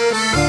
رادیو 0.00 0.47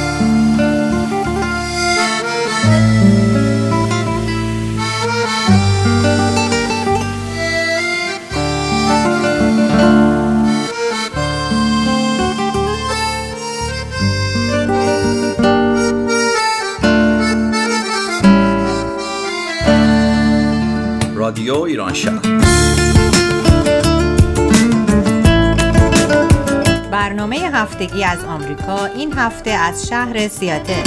هفتگی 27.80 28.04
از 28.04 28.24
آمریکا 28.24 28.86
این 28.86 29.14
هفته 29.14 29.52
از 29.52 29.88
شهر 29.88 30.28
سیاتل. 30.28 30.84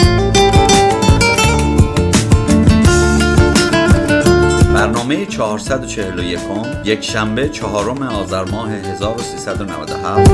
برنامه 4.74 5.26
441 5.26 6.38
یک 6.84 7.04
شنبه 7.04 7.48
چهارم 7.48 8.02
آذر 8.02 8.44
ماه 8.44 8.70
1397 8.70 10.30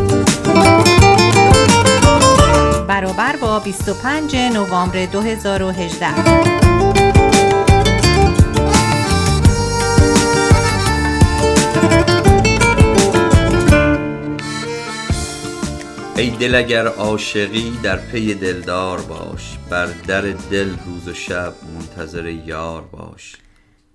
برابر 2.86 3.36
با 3.36 3.58
25 3.58 4.36
نوامبر 4.36 5.06
2018 5.06 6.88
ای 16.18 16.30
دل 16.30 16.54
اگر 16.54 16.86
عاشقی 16.86 17.78
در 17.82 17.96
پی 17.96 18.34
دلدار 18.34 19.00
باش 19.00 19.58
بر 19.70 19.86
در 19.86 20.20
دل 20.20 20.68
روز 20.86 21.08
و 21.08 21.14
شب 21.14 21.52
منتظر 21.74 22.26
یار 22.26 22.82
باش. 22.82 23.36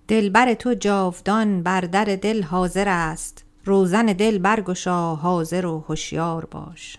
دلبر 0.07 0.53
تو 0.53 0.73
جاودان 0.73 1.63
بر 1.63 1.81
در 1.81 2.05
دل 2.05 2.43
حاضر 2.43 2.87
است. 2.87 3.45
روزن 3.65 4.05
دل 4.05 4.37
برگشا 4.37 5.15
حاضر 5.15 5.65
و 5.65 5.85
هوشیار 5.87 6.45
باش. 6.45 6.97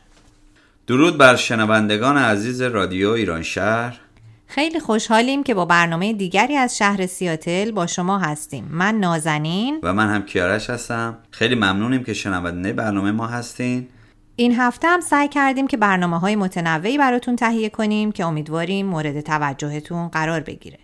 درود 0.87 1.19
بر 1.19 1.37
شنوندگان 1.37 2.17
عزیز 2.17 2.63
رادیو 2.63 3.11
ایران 3.11 3.43
شهر. 3.43 4.01
خیلی 4.47 4.81
خوشحالیم 4.81 5.43
که 5.43 5.55
با 5.55 5.65
برنامه 5.65 6.13
دیگری 6.13 6.57
از 6.57 6.79
شهر 6.79 7.07
سیاتل 7.07 7.71
با 7.71 7.87
شما 7.87 8.19
هستیم. 8.19 8.69
من 8.71 8.95
نازنین. 8.95 9.81
و 9.83 9.93
من 9.93 10.15
هم 10.15 10.23
کیارش 10.23 10.71
هستم. 10.71 11.19
خیلی 11.31 11.55
ممنونیم 11.55 12.05
که 12.05 12.15
شنونده 12.15 12.73
برنامه 12.73 13.13
ما 13.13 13.27
هستین. 13.27 13.89
این 14.37 14.55
هفته 14.55 14.89
هم 14.89 15.01
سعی 15.01 15.29
کردیم 15.29 15.67
که 15.67 15.77
برنامه 15.77 16.19
های 16.19 16.37
متنوعی 16.37 16.99
براتون 16.99 17.37
تهیه 17.37 17.69
کنیم 17.69 18.13
که 18.13 18.25
امیدواریم 18.25 18.87
مورد 18.87 19.21
توجهتون 19.21 20.09
قرار 20.09 20.41
بگیره. 20.41 20.79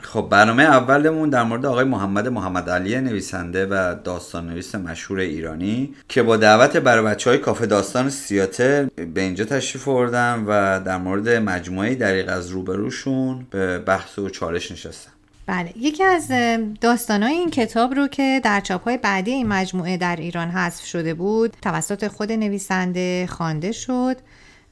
خب 0.00 0.28
برنامه 0.30 0.62
اولمون 0.62 1.30
در 1.30 1.42
مورد 1.42 1.66
آقای 1.66 1.84
محمد 1.84 2.28
محمد 2.28 2.70
علی 2.70 3.00
نویسنده 3.00 3.66
و 3.66 3.94
داستان 4.04 4.46
نویس 4.46 4.74
مشهور 4.74 5.20
ایرانی 5.20 5.94
که 6.08 6.22
با 6.22 6.36
دعوت 6.36 6.76
برای 6.76 7.04
بچه 7.04 7.30
های 7.30 7.38
کافه 7.38 7.66
داستان 7.66 8.10
سیاتل 8.10 8.86
به 9.14 9.20
اینجا 9.20 9.44
تشریف 9.44 9.88
آوردن 9.88 10.44
و 10.46 10.80
در 10.84 10.98
مورد 10.98 11.28
مجموعه 11.28 11.94
دریق 11.94 12.28
از 12.28 12.50
روبروشون 12.50 13.46
به 13.50 13.78
بحث 13.78 14.18
و 14.18 14.28
چالش 14.28 14.72
نشستن. 14.72 15.11
بله. 15.46 15.72
یکی 15.76 16.04
از 16.04 16.32
داستانهای 16.80 17.32
این 17.34 17.50
کتاب 17.50 17.94
رو 17.94 18.08
که 18.08 18.40
در 18.44 18.60
چاپهای 18.60 18.96
بعدی 18.96 19.30
این 19.30 19.48
مجموعه 19.48 19.96
در 19.96 20.16
ایران 20.16 20.48
حذف 20.50 20.84
شده 20.84 21.14
بود 21.14 21.56
توسط 21.62 22.08
خود 22.08 22.32
نویسنده 22.32 23.26
خوانده 23.26 23.72
شد 23.72 24.16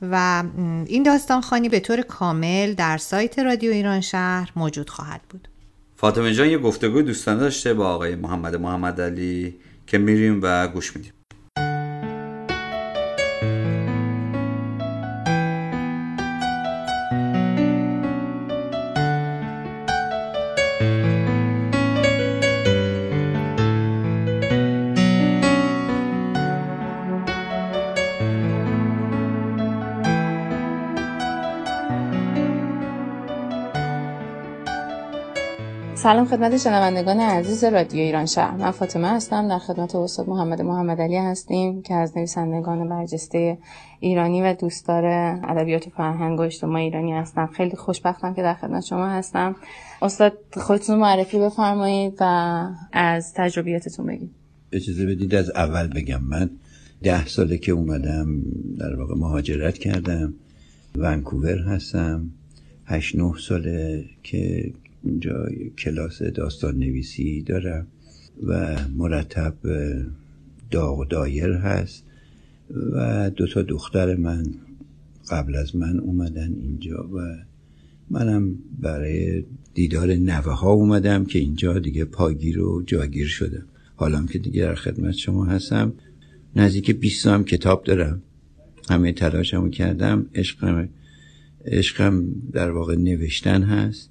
و 0.02 0.44
این 0.86 1.02
داستان 1.02 1.40
خانی 1.40 1.68
به 1.68 1.80
طور 1.80 2.02
کامل 2.02 2.74
در 2.74 2.98
سایت 2.98 3.38
رادیو 3.38 3.72
ایران 3.72 4.00
شهر 4.00 4.52
موجود 4.56 4.90
خواهد 4.90 5.20
بود. 5.30 5.48
فاطمه 5.96 6.34
جان 6.34 6.48
یه 6.48 6.58
گفتگوی 6.58 7.02
دوستانه 7.02 7.40
داشته 7.40 7.74
با 7.74 7.88
آقای 7.88 8.14
محمد 8.14 8.56
محمد 8.56 9.00
علی 9.00 9.56
که 9.86 9.98
میریم 9.98 10.40
و 10.42 10.68
گوش 10.68 10.96
میدیم. 10.96 11.12
سلام 36.02 36.26
خدمت 36.26 36.56
شنوندگان 36.56 37.20
عزیز 37.20 37.64
رادیو 37.64 38.00
ایران 38.00 38.26
شهر. 38.26 38.56
من 38.56 38.70
فاطمه 38.70 39.08
هستم. 39.08 39.48
در 39.48 39.58
خدمت 39.58 39.94
استاد 39.94 40.28
محمد 40.28 40.62
محمد 40.62 41.00
علی 41.00 41.16
هستیم 41.16 41.82
که 41.82 41.94
از 41.94 42.16
نویسندگان 42.16 42.88
برجسته 42.88 43.58
ایرانی 44.00 44.42
و 44.42 44.54
دوستدار 44.54 45.04
ادبیات 45.44 45.88
فرهنگ 45.88 46.38
و 46.38 46.42
اجتماع 46.42 46.80
ایرانی 46.80 47.12
هستم. 47.12 47.46
خیلی 47.46 47.76
خوشبختم 47.76 48.34
که 48.34 48.42
در 48.42 48.54
خدمت 48.54 48.84
شما 48.84 49.08
هستم. 49.08 49.56
استاد 50.02 50.32
خودتون 50.52 50.98
معرفی 50.98 51.38
بفرمایید 51.38 52.14
و 52.20 52.24
از 52.92 53.34
تجربیاتتون 53.34 54.06
بگید. 54.06 54.30
اجازه 54.72 55.06
بدید 55.06 55.34
از 55.34 55.50
اول 55.50 55.86
بگم. 55.86 56.22
من 56.22 56.50
ده 57.02 57.26
ساله 57.26 57.58
که 57.58 57.72
اومدم 57.72 58.42
در 58.78 58.96
واقع 58.96 59.14
مهاجرت 59.14 59.78
کردم. 59.78 60.34
ونکوور 60.96 61.58
هستم. 61.58 62.30
هشت 62.86 63.16
نه 63.16 63.32
ساله 63.48 64.04
که 64.22 64.72
اونجا 65.02 65.48
کلاس 65.78 66.22
داستان 66.22 66.78
نویسی 66.78 67.42
دارم 67.42 67.86
و 68.46 68.76
مرتب 68.96 69.54
داغ 70.70 71.08
دایر 71.08 71.52
هست 71.52 72.04
و 72.92 73.30
دو 73.30 73.46
تا 73.46 73.62
دختر 73.62 74.16
من 74.16 74.46
قبل 75.30 75.56
از 75.56 75.76
من 75.76 75.98
اومدن 75.98 76.52
اینجا 76.62 77.08
و 77.14 77.36
منم 78.10 78.54
برای 78.80 79.44
دیدار 79.74 80.14
نوه 80.14 80.52
ها 80.52 80.70
اومدم 80.70 81.24
که 81.24 81.38
اینجا 81.38 81.78
دیگه 81.78 82.04
پاگیر 82.04 82.60
و 82.60 82.82
جاگیر 82.82 83.26
شدم. 83.26 83.64
حالا 83.96 84.26
که 84.26 84.38
دیگه 84.38 84.62
در 84.62 84.74
خدمت 84.74 85.14
شما 85.14 85.44
هستم 85.44 85.92
نزدیک 86.56 86.90
20 86.90 87.26
هم 87.26 87.44
کتاب 87.44 87.84
دارم. 87.84 88.22
همه 88.90 89.12
تلاشمو 89.12 89.68
کردم. 89.68 90.26
عشقم 90.34 90.88
عشقم 91.64 92.24
در 92.52 92.70
واقع 92.70 92.96
نوشتن 92.96 93.62
هست. 93.62 94.10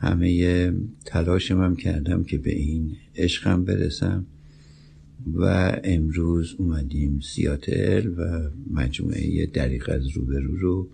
همه 0.00 0.72
تلاشم 1.04 1.62
هم 1.62 1.76
کردم 1.76 2.24
که 2.24 2.38
به 2.38 2.54
این 2.54 2.96
عشقم 3.16 3.64
برسم 3.64 4.26
و 5.34 5.72
امروز 5.84 6.54
اومدیم 6.58 7.20
سیاتل 7.20 8.06
و 8.06 8.50
مجموعه 8.70 9.46
دریق 9.46 9.90
از 9.92 10.08
روبرو 10.08 10.56
رو 10.56 10.88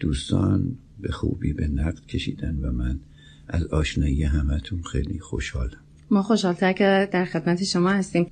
دوستان 0.00 0.76
به 1.00 1.12
خوبی 1.12 1.52
به 1.52 1.68
نقد 1.68 2.06
کشیدن 2.06 2.58
و 2.62 2.72
من 2.72 3.00
از 3.48 3.64
آشنایی 3.66 4.22
همتون 4.22 4.82
خیلی 4.82 5.18
خوشحالم. 5.18 5.80
ما 6.10 6.22
خوشحالتر 6.22 6.72
که 6.72 7.08
در 7.12 7.24
خدمت 7.24 7.64
شما 7.64 7.90
هستیم. 7.90 8.26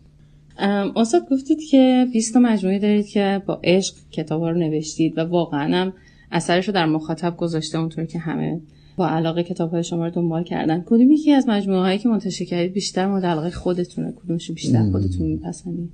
استاد 0.97 1.23
گفتید 1.31 1.59
که 1.71 2.07
20 2.13 2.37
مجموعه 2.37 2.79
دارید 2.79 3.07
که 3.07 3.43
با 3.47 3.61
عشق 3.65 3.95
کتاب 4.11 4.43
رو 4.43 4.59
نوشتید 4.59 5.19
و 5.19 5.21
واقعا 5.21 5.77
هم 5.77 5.93
اثرش 6.33 6.69
رو 6.69 6.75
در 6.75 6.87
مخاطب 6.87 7.37
گذاشته 7.37 7.79
اونطور 7.79 8.05
که 8.05 8.19
همه 8.19 8.61
با 8.97 9.09
علاقه 9.09 9.43
کتاب 9.43 9.71
های 9.71 9.85
شما 9.85 10.05
رو 10.05 10.11
دنبال 10.11 10.45
کردن. 10.45 10.83
کدوم 10.87 11.11
یکی 11.11 11.33
از 11.33 11.49
مجموعه 11.49 11.81
هایی 11.81 11.99
که 11.99 12.09
منتشر 12.09 12.45
کردید 12.45 12.73
بیشتر 12.73 13.07
مورد 13.07 13.27
علاقه 13.27 13.51
خودتونه؟ 13.51 14.13
کدومش 14.13 14.51
بیشتر 14.51 14.91
خودتون 14.91 15.27
میپسندید 15.27 15.91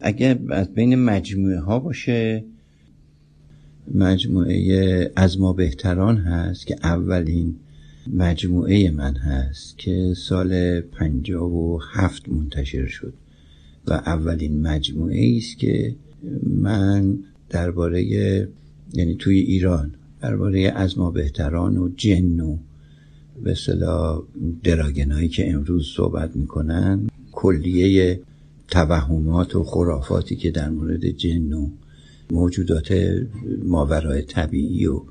اگه 0.00 0.38
از 0.50 0.74
بین 0.74 0.94
مجموعه 0.94 1.60
ها 1.60 1.78
باشه 1.78 2.44
مجموعه 3.94 5.12
از 5.16 5.40
ما 5.40 5.52
بهتران 5.52 6.16
هست 6.16 6.66
که 6.66 6.76
اولین 6.82 7.56
مجموعه 8.12 8.90
من 8.90 9.16
هست 9.16 9.78
که 9.78 10.14
سال 10.16 10.80
پنجاب 10.80 11.52
و 11.52 11.80
هفت 11.92 12.28
منتشر 12.28 12.86
شد 12.86 13.14
و 13.86 13.92
اولین 13.92 14.60
مجموعه 14.62 15.36
است 15.36 15.58
که 15.58 15.94
من 16.42 17.18
درباره 17.50 18.02
یعنی 18.92 19.14
توی 19.18 19.38
ایران 19.38 19.94
درباره 20.26 20.72
از 20.76 20.98
ما 20.98 21.10
بهتران 21.10 21.76
و 21.76 21.88
جن 21.96 22.40
و 22.40 22.58
به 23.44 23.54
صلاح 23.54 24.22
دراگنایی 24.64 25.28
که 25.28 25.50
امروز 25.50 25.86
صحبت 25.96 26.36
می‌کنن 26.36 27.10
کلیه 27.32 28.20
توهمات 28.68 29.56
و 29.56 29.64
خرافاتی 29.64 30.36
که 30.36 30.50
در 30.50 30.70
مورد 30.70 31.06
جن 31.06 31.52
و 31.52 31.68
موجودات 32.30 32.94
ماورای 33.64 34.22
طبیعی 34.22 34.86
و 34.86 35.02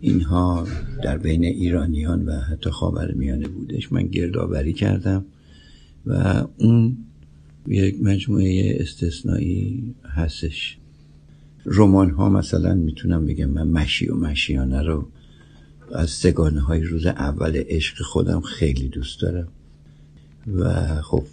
اینها 0.00 0.66
در 1.02 1.18
بین 1.18 1.44
ایرانیان 1.44 2.26
و 2.26 2.32
حتی 2.32 2.70
خاور 2.70 3.12
میانه 3.12 3.48
بودش. 3.48 3.92
من 3.92 4.06
گردآوری 4.06 4.72
کردم 4.72 5.24
و 6.06 6.44
اون 6.58 6.96
یک 7.66 8.02
مجموعه 8.02 8.76
استثنایی 8.80 9.94
هستش. 10.04 10.78
رمان 11.66 12.10
ها 12.10 12.28
مثلا 12.28 12.74
می‌تونم 12.74 13.26
بگم 13.26 13.50
من 13.50 13.68
مشی 13.68 14.08
و 14.08 14.14
مشیانه 14.14 14.82
رو 14.82 15.08
از 15.92 16.10
سگانه 16.10 16.60
های 16.60 16.82
روز 16.82 17.06
اول 17.06 17.56
عشق 17.56 18.02
خودم 18.02 18.40
خیلی 18.40 18.88
دوست 18.88 19.20
دارم. 19.20 19.48
و 20.54 20.84
خب 21.02 21.24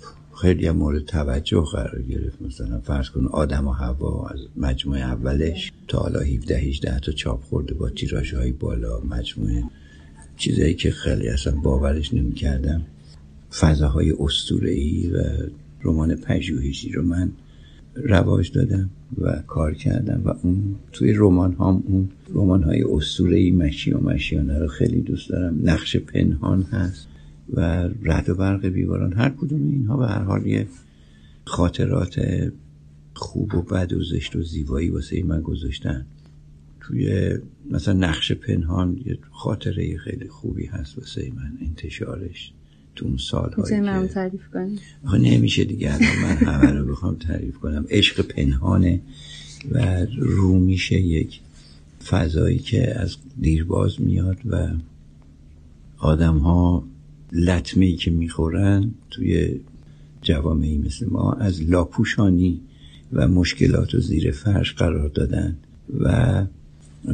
خیلی 0.42 0.68
هم 0.68 0.76
مورد 0.76 1.06
توجه 1.06 1.64
قرار 1.72 2.02
گرفت. 2.02 2.42
مثلا 2.42 2.80
فرض 2.80 3.10
کن 3.10 3.26
آدم 3.26 3.68
و 3.68 3.72
هوا 3.72 4.28
از 4.28 4.40
مجموعه 4.58 5.02
اولش 5.02 5.72
تا 5.88 6.00
حالا 6.00 6.20
17 6.20 6.58
18 6.58 7.00
تا 7.00 7.12
چاپ 7.12 7.44
خورده 7.44 7.74
با 7.74 7.90
تیراژ 7.90 8.34
های 8.34 8.52
بالا 8.52 9.00
مجموعه 9.00 9.64
چیزایی 10.38 10.74
که 10.74 10.92
خیلی 10.92 11.28
اصلا 11.28 11.56
باورش 11.56 12.14
نمی 12.14 12.34
کردم 12.34 12.82
فضاهای 13.60 14.16
ای 14.62 15.08
و 15.08 15.24
رمان 15.84 16.16
پژوهشی 16.16 16.92
رو 16.92 17.04
من 17.04 17.32
رواج 17.96 18.52
دادم 18.52 18.90
و 19.18 19.42
کار 19.48 19.74
کردم 19.74 20.22
و 20.26 20.34
اون 20.44 20.76
توی 20.92 21.14
رمان 21.14 21.54
هم 21.54 21.84
اون 21.88 22.10
رمان 22.30 22.64
های 22.64 22.84
ای 23.20 23.52
مشی 23.52 23.92
و 23.92 24.00
مشیانه 24.00 24.60
رو 24.60 24.68
خیلی 24.68 25.02
دوست 25.02 25.30
دارم. 25.30 25.60
نقش 25.64 25.98
پنهان 25.98 26.62
هست 26.62 27.08
و 27.54 27.90
رد 28.04 28.30
و 28.30 28.36
برق 28.36 28.66
بیواران 28.66 29.14
هر 29.14 29.30
کدوم 29.30 29.70
اینها 29.70 29.98
به 29.98 30.08
هر 30.08 30.24
حال 30.24 30.46
یه 30.46 30.68
خاطرات 31.46 32.22
خوب 33.14 33.56
و 33.56 33.62
بد 33.62 33.94
و 33.94 34.04
زشت 34.04 34.36
و 34.36 34.42
زیبایی 34.42 34.90
واسه 34.90 35.24
من 35.24 35.42
گذاشتن. 35.42 36.06
توی 36.80 37.38
مثلا 37.72 37.94
نقش 37.94 38.32
پنهان 38.32 38.98
یه 39.06 39.18
خاطره 39.32 39.98
خیلی 39.98 40.28
خوبی 40.28 40.66
هست 40.66 40.98
واسه 40.98 41.32
من 41.36 41.58
انتشارش. 41.62 42.54
تو 42.96 43.06
اون 43.06 43.18
سالهایی 43.18 44.08
که 44.08 44.14
تعریف 44.14 44.42
کنی؟ 44.54 44.80
نمیشه 45.20 45.64
دیگه 45.64 45.94
الان 45.94 46.16
من 46.24 46.36
همه 46.38 46.72
رو 46.72 46.86
بخوام 46.86 47.16
تعریف 47.16 47.58
کنم. 47.58 47.86
عشق 47.90 48.22
پنهانه 48.22 49.02
و 49.72 50.06
رو 50.18 50.60
میشه 50.60 51.00
یک 51.00 51.40
فضایی 52.10 52.60
که 52.60 53.00
از 53.00 53.18
دیرباز 53.42 54.02
میاد 54.02 54.38
و 54.46 54.68
آدم 55.98 56.38
ها 56.38 56.84
لطمه 57.32 57.86
ای 57.86 57.96
که 57.96 58.12
می‌خورن 58.12 58.92
توی 59.10 59.60
جوامعی 60.22 60.78
مثل 60.78 61.06
ما 61.10 61.34
از 61.34 61.62
لاپوشانی 61.70 62.62
و 63.14 63.28
مشکلات 63.28 63.96
و 63.96 64.00
زیر 64.00 64.32
فرش 64.32 64.74
قرار 64.74 65.10
دادن 65.10 65.58
و 66.00 66.46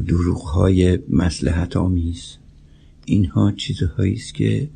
دروغ 0.08 0.42
های 0.42 1.00
مسلحت 1.10 1.78
آمیز 1.78 2.38
اینها 3.06 3.52
چیزهایی 3.52 4.14
است 4.14 4.34
که 4.34 4.68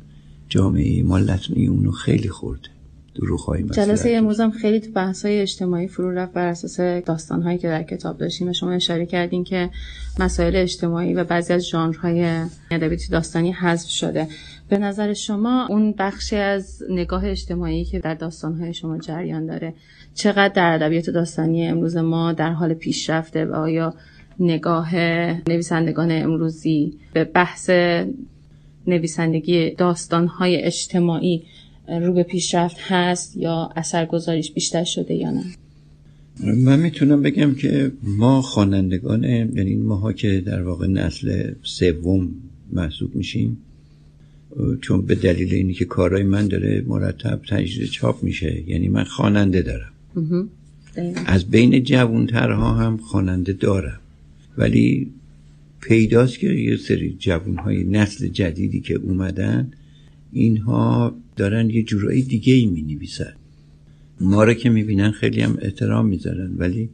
جامعه 0.52 1.02
ما 1.02 1.18
لطمه 1.18 1.60
اونو 1.68 1.90
خیلی 1.90 2.28
خورده. 2.28 2.68
دروغ 3.14 3.40
های 3.40 3.62
جلسه 3.62 4.10
امروز 4.10 4.40
هم 4.40 4.50
خیلی 4.50 4.80
تو 4.80 4.90
بحث 4.90 5.24
های 5.24 5.40
اجتماعی 5.40 5.88
فرو 5.88 6.10
رفت 6.10 6.32
بر 6.32 6.46
اساس 6.46 6.80
داستان 6.80 7.42
هایی 7.42 7.58
که 7.58 7.68
در 7.68 7.82
کتاب 7.82 8.18
داشتیم 8.18 8.52
شما 8.52 8.70
اشاره 8.70 9.06
کردین 9.06 9.44
که 9.44 9.70
مسائل 10.20 10.56
اجتماعی 10.56 11.14
و 11.14 11.24
بعضی 11.24 11.52
از 11.52 11.68
ژانرهای 11.68 12.24
ادبیاتی 12.70 13.08
داستانی 13.10 13.52
حذف 13.52 13.88
شده. 13.88 14.28
به 14.68 14.78
نظر 14.78 15.12
شما 15.12 15.66
اون 15.66 15.94
بخشی 15.98 16.36
از 16.36 16.82
نگاه 16.90 17.26
اجتماعی 17.26 17.84
که 17.84 17.98
در 17.98 18.14
داستانهای 18.14 18.74
شما 18.74 18.98
جریان 18.98 19.46
داره 19.46 19.74
چقدر 20.14 20.54
در 20.54 20.72
ادبیات 20.72 21.10
داستانی 21.10 21.66
امروز 21.66 21.96
ما 21.96 22.32
در 22.32 22.52
حال 22.52 22.74
پیشرفته 22.74 23.44
و 23.44 23.54
آیا 23.54 23.94
نگاه 24.40 24.96
نویسندگان 25.48 26.10
امروزی 26.10 26.98
به 27.12 27.24
بحث 27.24 27.70
نویسندگی 28.86 29.70
داستانهای 29.70 30.56
اجتماعی 30.56 31.42
رو 31.88 32.12
به 32.12 32.22
پیشرفت 32.22 32.76
هست 32.80 33.36
یا 33.36 33.70
اثرگذاریش 33.76 34.52
بیشتر 34.52 34.84
شده 34.84 35.14
یا 35.14 35.30
نه؟ 35.30 35.44
من 36.54 36.80
می‌تونم 36.80 37.22
بگم 37.22 37.54
که 37.54 37.92
ما 38.02 38.42
خوانندگان 38.42 39.24
یعنی 39.24 39.74
ماها 39.74 40.12
که 40.12 40.40
در 40.40 40.62
واقع 40.62 40.86
نسل 40.86 41.52
سوم 41.62 42.30
محسوب 42.72 43.14
میشیم 43.14 43.58
چون 44.80 45.02
به 45.02 45.14
دلیل 45.14 45.54
اینی 45.54 45.72
که 45.72 45.84
کارهای 45.84 46.22
من 46.22 46.48
داره 46.48 46.84
مرتب 46.86 47.40
تجدید 47.48 47.90
چاپ 47.90 48.22
میشه. 48.22 48.62
یعنی 48.66 48.88
من 48.88 49.04
خواننده 49.04 49.62
دارم. 49.62 49.92
از 51.26 51.44
بین 51.44 51.82
جوانترها 51.84 52.74
هم 52.74 52.96
خواننده 52.96 53.52
دارم. 53.52 54.00
ولی 54.58 55.10
پیداست 55.82 56.38
که 56.38 56.46
یه 56.46 56.76
سری 56.76 57.16
جوانهای 57.18 57.84
نسل 57.84 58.28
جدیدی 58.28 58.80
که 58.80 58.94
اومدن 58.94 59.70
اینها 60.32 61.16
دارن 61.36 61.70
یه 61.70 61.82
جورایی 61.82 62.22
دیگه 62.22 62.54
ای 62.54 62.66
می 62.66 62.82
نویسن 62.82 63.32
ما 64.20 64.44
رو 64.44 64.54
که 64.54 64.70
می‌بینن 64.70 65.10
خیلی 65.10 65.40
هم 65.40 65.58
احترام 65.62 66.06
می‌ذارن 66.06 66.54
ولی 66.56 66.88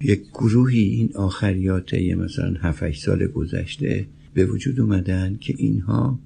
یک 0.00 0.20
گروهی 0.34 0.80
این 0.80 1.10
آخریات 1.14 1.92
یه 1.92 2.14
مثلا 2.14 2.54
7 2.60 2.92
سال 2.92 3.26
گذشته 3.26 4.06
به 4.34 4.44
وجود 4.44 4.80
اومدن 4.80 5.38
که 5.40 5.54
اینها 5.58 6.18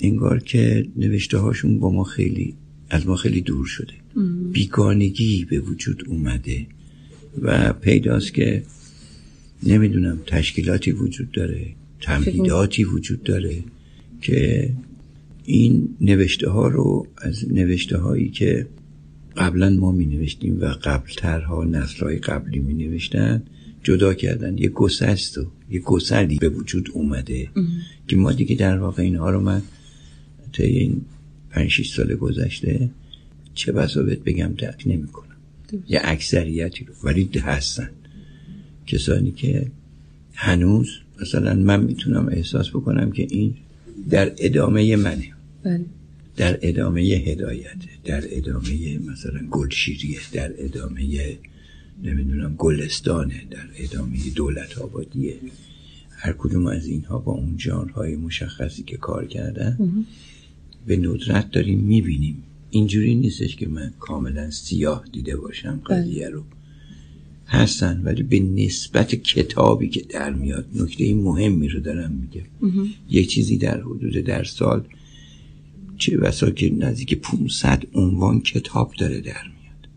انگار 0.00 0.40
که 0.40 0.86
نوشته 0.96 1.38
هاشون 1.38 1.78
با 1.78 1.90
ما 1.90 2.04
خیلی 2.04 2.54
از 2.90 3.06
ما 3.06 3.16
خیلی 3.16 3.40
دور 3.40 3.66
شده. 3.66 3.94
بیگانگی 4.52 5.44
به 5.44 5.58
وجود 5.58 6.04
اومده 6.08 6.66
و 7.42 7.72
پیداست 7.72 8.34
که 8.34 8.62
نمی‌دونم 9.62 10.18
تشکیلاتی 10.26 10.92
وجود 10.92 11.30
داره 11.32 11.66
تمهیداتی 12.00 12.84
وجود 12.84 13.22
داره 13.22 13.64
که 14.20 14.70
این 15.44 15.96
نوشته 16.00 16.50
ها 16.50 16.68
رو 16.68 17.06
از 17.18 17.52
نوشته 17.52 17.98
هایی 17.98 18.28
که 18.28 18.66
قبلا 19.36 19.70
ما 19.70 19.92
می 19.92 20.06
نوشتیم 20.06 20.60
و 20.60 20.64
قبلترها 20.66 21.64
نسل 21.64 22.00
های 22.00 22.16
قبلی 22.16 22.58
می 22.58 22.74
نوشتن 22.74 23.42
جدا 23.82 24.14
کردن. 24.14 24.58
یه 24.58 24.68
گسست 24.68 25.38
و 25.38 25.46
یه 25.70 25.80
گسلی 25.80 26.36
به 26.36 26.48
وجود 26.48 26.90
اومده 26.92 27.50
که 28.08 28.16
ما 28.16 28.32
دیگه 28.32 28.56
در 28.56 28.78
واقع 28.78 29.02
اینها 29.02 29.30
رو 29.30 29.40
من 29.40 29.62
تا 30.52 30.64
این 30.64 31.00
پنج 31.50 31.82
سال 31.94 32.14
گذشته 32.14 32.90
چه 33.54 33.72
بسا 33.72 34.02
بگم 34.02 34.54
درک 34.58 34.82
نمی 34.86 35.06
کنم 35.06 35.36
یه 35.88 36.00
اکثریتی 36.04 36.84
رو 36.84 36.94
ولی 37.04 37.30
هستن. 37.38 37.90
کسانی 38.86 39.30
که 39.30 39.66
هنوز 40.34 40.88
مثلا 41.22 41.54
من 41.54 41.84
می‌تونم 41.84 42.28
احساس 42.28 42.68
بکنم 42.68 43.10
که 43.10 43.26
این 43.30 43.54
در 44.10 44.32
ادامه 44.38 44.96
منه. 44.96 45.32
بله. 45.62 45.84
در 46.36 46.58
ادامه 46.62 47.00
هدایت 47.00 47.76
در 48.04 48.22
ادامه 48.30 48.98
مثلا 48.98 49.40
گلشیریه 49.50 50.18
در 50.32 50.52
ادامه 50.58 51.38
نمی‌دونم 52.02 52.54
گلستانه 52.58 53.42
در 53.50 53.66
ادامه 53.76 54.18
دولت 54.34 54.78
آبادیه. 54.78 55.34
هر 56.10 56.32
کدوم 56.32 56.66
از 56.66 56.86
اینها 56.86 57.18
با 57.18 57.32
اون 57.32 57.56
جانهای 57.56 58.16
مشخصی 58.16 58.82
که 58.82 58.96
کار 58.96 59.26
کردن 59.26 59.78
به 60.86 60.96
ندرت 60.96 61.50
داریم 61.50 61.80
می‌بینیم. 61.80 62.42
اینجوری 62.70 63.14
نیستش 63.14 63.56
که 63.56 63.68
من 63.68 63.92
کاملا 63.98 64.50
سیاه 64.50 65.04
دیده 65.12 65.36
باشم 65.36 65.80
بله. 65.88 66.00
قضیه 66.00 66.28
رو. 66.28 66.44
هستن 67.46 68.00
ولی 68.04 68.22
به 68.22 68.40
نسبت 68.40 69.14
کتابی 69.14 69.88
که 69.88 70.00
در 70.00 70.32
میاد 70.32 70.66
نکته 70.74 71.14
مهمی 71.14 71.68
رو 71.68 71.80
دارم 71.80 72.12
میگم. 72.12 72.46
یه 73.10 73.24
چیزی 73.24 73.56
در 73.56 73.80
حدود 73.80 74.12
در 74.12 74.44
سال 74.44 74.84
چه 75.98 76.16
بسا 76.16 76.50
که 76.50 76.74
نزدیک 76.74 77.14
500 77.14 77.82
عنوان 77.94 78.40
کتاب 78.40 78.92
داره 78.98 79.20
در 79.20 79.42
میاد. 79.42 79.88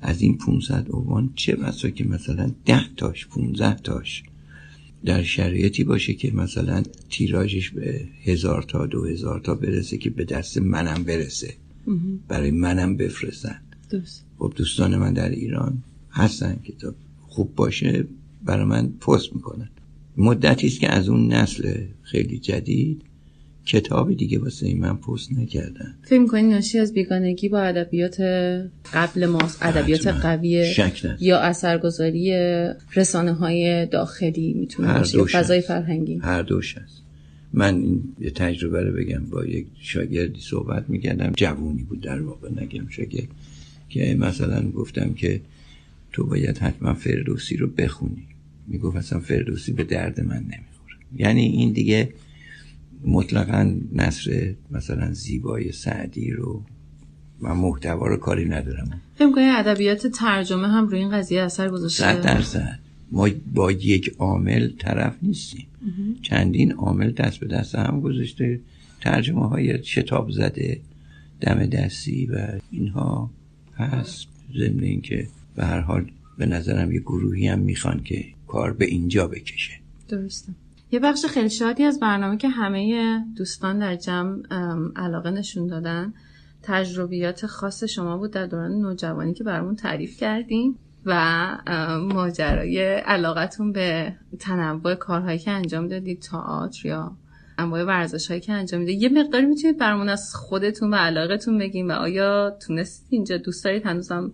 از 0.00 0.22
این 0.22 0.38
500 0.38 0.86
عنوان 0.90 1.32
چه 1.36 1.56
بسا 1.56 1.90
که 1.90 2.04
مثلا 2.04 2.50
10 2.64 2.94
تاش 2.96 3.26
15 3.26 3.74
تاش 3.74 4.22
در 5.04 5.22
شرایطی 5.22 5.84
باشه 5.84 6.14
که 6.14 6.34
مثلا 6.34 6.82
تیراژش 7.10 7.70
به 7.70 8.00
هزار 8.24 8.62
تا 8.62 8.86
دو 8.86 9.04
هزار 9.04 9.40
تا 9.40 9.54
برسه 9.54 9.98
که 9.98 10.10
به 10.10 10.24
دست 10.24 10.58
منم 10.58 11.04
برسه. 11.04 11.54
برای 12.28 12.50
منم 12.50 12.96
بفرستن. 12.96 13.60
خب 14.38 14.52
دوستان 14.56 14.96
من 14.96 15.12
در 15.12 15.28
ایران 15.30 15.82
هستن 16.12 16.58
کتاب 16.64 16.94
خوب 17.26 17.54
باشه 17.54 18.04
برای 18.44 18.64
من 18.64 18.88
پست 18.88 19.34
می‌کنن. 19.34 19.68
مدتی 20.16 20.66
است 20.66 20.80
که 20.80 20.92
از 20.92 21.08
اون 21.08 21.32
نسل 21.32 21.74
خیلی 22.02 22.38
جدید 22.38 23.02
کتاب 23.66 24.12
دیگه 24.12 24.38
واسه 24.38 24.74
من 24.74 24.96
پست 24.96 25.32
نکردن. 25.32 25.94
فکر 26.04 26.18
می‌کنی 26.18 26.42
ناشی 26.42 26.78
از 26.78 26.92
بیگانگی 26.92 27.48
با 27.48 27.60
ادبیات 27.60 28.20
قبل 28.92 29.26
ماست؟ 29.26 29.58
ادبیات 29.62 30.06
قویه 30.06 30.74
یا 31.20 31.40
اثرگذاری 31.40 32.32
رسانه 32.96 33.32
های 33.32 33.86
داخلی 33.86 34.52
می‌تونه 34.52 34.98
باشه 34.98 35.24
فضای 35.24 35.60
فرهنگی؟ 35.60 36.18
هر 36.18 36.42
دوش 36.42 36.78
هست 36.78 37.02
من 37.52 38.00
یه 38.20 38.30
تجربه 38.30 38.82
رو 38.82 38.92
بگم. 38.92 39.24
با 39.30 39.44
یک 39.44 39.66
شاگردی 39.80 40.40
صحبت 40.40 40.84
می‌کردم. 40.88 41.32
جوونی 41.36 41.82
بود 41.82 42.00
در 42.00 42.20
واقع. 42.20 42.48
نگم 42.62 42.88
شاگرد. 42.88 43.28
که 43.88 44.16
مثلا 44.20 44.70
گفتم 44.70 45.14
که 45.14 45.40
تو 46.12 46.26
باید 46.26 46.58
حتما 46.58 46.94
فردوسی 46.94 47.56
رو 47.56 47.66
بخونی. 47.66 48.26
می‌گفت 48.66 48.96
اصلا 48.96 49.20
فردوسی 49.20 49.72
به 49.72 49.84
درد 49.84 50.20
من 50.20 50.36
نمی‌خوره. 50.36 50.96
یعنی 51.16 51.40
این 51.40 51.72
دیگه 51.72 52.12
مطلقا 53.04 53.74
نصر 53.92 54.54
مثلا 54.70 55.12
زیبای 55.12 55.72
سعدی 55.72 56.30
رو 56.30 56.62
و 57.42 57.54
محتوا 57.54 58.06
رو 58.06 58.16
کاری 58.16 58.44
ندارم. 58.44 59.00
فکر 59.14 59.32
ادبیات 59.38 60.06
ترجمه 60.06 60.68
هم 60.68 60.88
روی 60.88 60.98
این 60.98 61.10
قضیه 61.10 61.42
اثر 61.42 61.68
گذاشته؟ 61.68 62.02
صد 62.02 62.22
درصد. 62.22 62.78
ما 63.12 63.28
با 63.54 63.72
یک 63.72 64.14
عامل 64.18 64.70
طرف 64.78 65.16
نیستیم. 65.22 65.66
چندین 66.22 66.72
عامل 66.72 67.10
دست 67.10 67.40
به 67.40 67.46
دست 67.46 67.74
هم 67.74 68.00
گذاشته. 68.00 68.60
ترجمه 69.00 69.48
های 69.48 69.84
شتاب 69.84 70.30
زده 70.30 70.80
دم 71.40 71.66
دستی 71.66 72.26
و 72.26 72.48
اینها 72.70 73.30
هست. 73.76 74.26
ضمن 74.56 74.82
اینکه 74.82 75.26
به 75.56 75.64
هر 75.64 75.80
حال 75.80 76.10
به 76.38 76.46
نظرم 76.46 76.92
یه 76.92 77.00
گروهی 77.00 77.48
هم 77.48 77.58
می‌خوان 77.58 78.02
که 78.02 78.24
کار 78.46 78.72
به 78.72 78.84
اینجا 78.84 79.28
بکشه. 79.28 79.72
درسته. 80.08 80.52
یه 80.90 81.00
بخش 81.00 81.26
خیلی 81.26 81.50
شادی 81.50 81.84
از 81.84 82.00
برنامه 82.00 82.36
که 82.36 82.48
همه 82.48 83.18
دوستان 83.36 83.78
در 83.78 83.96
جمع 83.96 84.42
علاقه 84.96 85.30
نشون 85.30 85.66
دادن 85.66 86.14
تجربیات 86.62 87.46
خاص 87.46 87.84
شما 87.84 88.18
بود 88.18 88.30
در 88.30 88.46
دوران 88.46 88.72
نوجوانی 88.72 89.34
که 89.34 89.44
برامون 89.44 89.76
تعریف 89.76 90.16
کردیم 90.16 90.78
و 91.06 91.58
ماجرای 92.12 92.82
علاقتون 92.82 93.72
به 93.72 94.16
تنوع 94.38 94.94
کارهایی 94.94 95.38
که 95.38 95.50
انجام 95.50 95.88
دادید 95.88 96.20
تئاتر 96.20 96.88
یا 96.88 97.16
انواع 97.58 97.84
ورزش 97.84 98.28
هایی 98.28 98.40
که 98.40 98.52
انجام 98.52 98.80
میده 98.80 98.92
یه 98.92 99.08
مقداری 99.08 99.46
می‌تونید 99.46 99.78
برامون 99.78 100.08
از 100.08 100.34
خودتون 100.34 100.94
و 100.94 100.96
علاقتون 100.96 101.58
بگیم 101.58 101.88
و 101.88 101.92
آیا 101.92 102.58
تونستید 102.66 103.06
اینجا 103.10 103.36
دوست 103.36 103.64
دارید؟ 103.64 103.86
هنوزم 103.86 104.32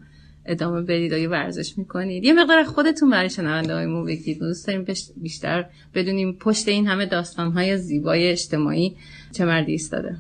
ادامه 0.49 0.83
بدید 0.83 1.12
آیا 1.12 1.31
ورزش 1.31 1.78
می‌کنید. 1.78 2.25
یه 2.25 2.33
مقدار 2.33 2.64
خودتون 2.64 3.11
برای 3.11 3.31
شنونده 3.31 3.75
های 3.75 4.05
بگید. 4.07 4.38
دوست 4.38 4.67
داریم 4.67 4.85
بیشتر 5.17 5.67
بدونیم 5.95 6.33
پشت 6.33 6.69
این 6.69 6.87
همه 6.87 7.07
داستان 7.07 7.52
های 7.52 7.78
زیبای 7.78 8.28
اجتماعی 8.28 8.97
چه 9.33 9.45
مردی 9.45 9.73
ایستاده. 9.73 10.17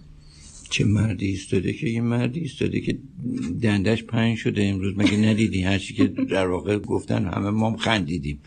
چه 0.70 0.84
مردی 0.84 1.26
ایستاده 1.26 1.72
که؟ 1.72 1.88
یه 1.88 2.00
مردی 2.00 2.40
ایستاده 2.40 2.80
که 2.80 2.98
دندش 3.62 4.04
پنج 4.04 4.38
شده 4.38 4.64
امروز. 4.64 4.94
مگه 4.96 5.16
ندیدی؟ 5.16 5.62
هرچی 5.62 5.94
که 5.94 6.06
در 6.06 6.46
واقع 6.46 6.78
گفتن 6.78 7.24
همه 7.24 7.50
ما 7.50 7.76
خندیدیم. 7.76 8.40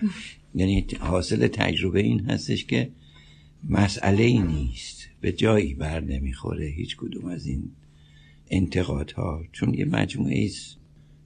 یعنی 0.56 0.88
حاصل 1.00 1.48
تجربه 1.48 2.00
این 2.00 2.20
هستش 2.20 2.66
که 2.66 2.90
مسئله 3.70 4.24
ای 4.24 4.40
نیست. 4.40 5.08
به 5.22 5.32
جایی 5.32 5.74
بر 5.74 6.00
نمی‌خوره. 6.00 6.66
هیچ 6.66 6.98
کدوم 6.98 7.26
از 7.26 7.46
این 7.46 7.64
انتقادها. 8.50 9.44
چون 9.52 9.74
یه 9.74 9.86
مجموعه 9.86 10.36
ایست 10.36 10.81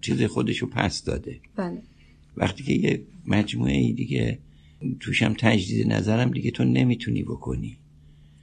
چیز 0.06 0.24
خودشو 0.24 0.68
پس 0.68 1.04
داده. 1.04 1.40
بله. 1.56 1.82
وقتی 2.38 2.64
که 2.64 2.74
یه 2.74 3.02
مجموعه 3.28 3.74
ای 3.74 3.94
دیگه 3.94 4.40
توشم 5.00 5.34
تجدید 5.34 5.88
نظرم 5.94 6.32
دیگه 6.32 6.52
تو 6.52 6.64
نمی‌تونی 6.64 7.24
بکنی. 7.24 7.78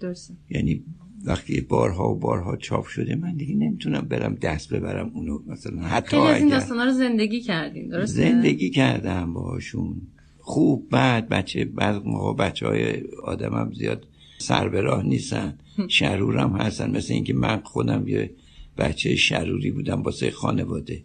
درسته. 0.00 0.34
یعنی 0.50 0.84
وقتی 1.24 1.60
بارها 1.60 2.12
و 2.12 2.18
بارها 2.18 2.56
چاپ 2.56 2.86
شده 2.86 3.14
من 3.14 3.36
دیگه 3.36 3.54
نمی‌تونم 3.54 4.00
برم 4.00 4.34
دست 4.34 4.74
ببرم 4.74 5.10
اونو. 5.14 5.38
مثلا 5.46 5.82
حتی 5.82 6.08
خیلی 6.08 6.22
از 6.22 6.40
این 6.40 6.48
داستانا 6.48 6.84
رو 6.84 6.92
زندگی 6.92 7.40
کردین 7.40 7.88
درسته؟ 7.88 8.30
زندگی 8.30 8.70
کردم 8.70 9.32
باشون 9.32 10.02
خوب 10.38 10.88
بعد 10.90 11.28
بچه 11.28 11.64
بعد 11.64 12.04
موقع 12.04 12.46
بچه 12.46 12.66
های 12.66 13.02
آدمم 13.24 13.72
زیاد 13.74 14.06
سر 14.38 14.68
به 14.68 14.80
راه 14.80 15.02
نیستن. 15.02 15.58
شرورم 15.88 16.56
هستن. 16.56 16.96
مثل 16.96 17.12
اینکه 17.14 17.34
من 17.34 17.60
خودم 17.60 18.08
یه 18.08 18.30
بچه 18.78 19.16
شروری 19.16 19.70
بودم 19.70 20.02
واسه 20.02 20.30
خانواده. 20.30 21.02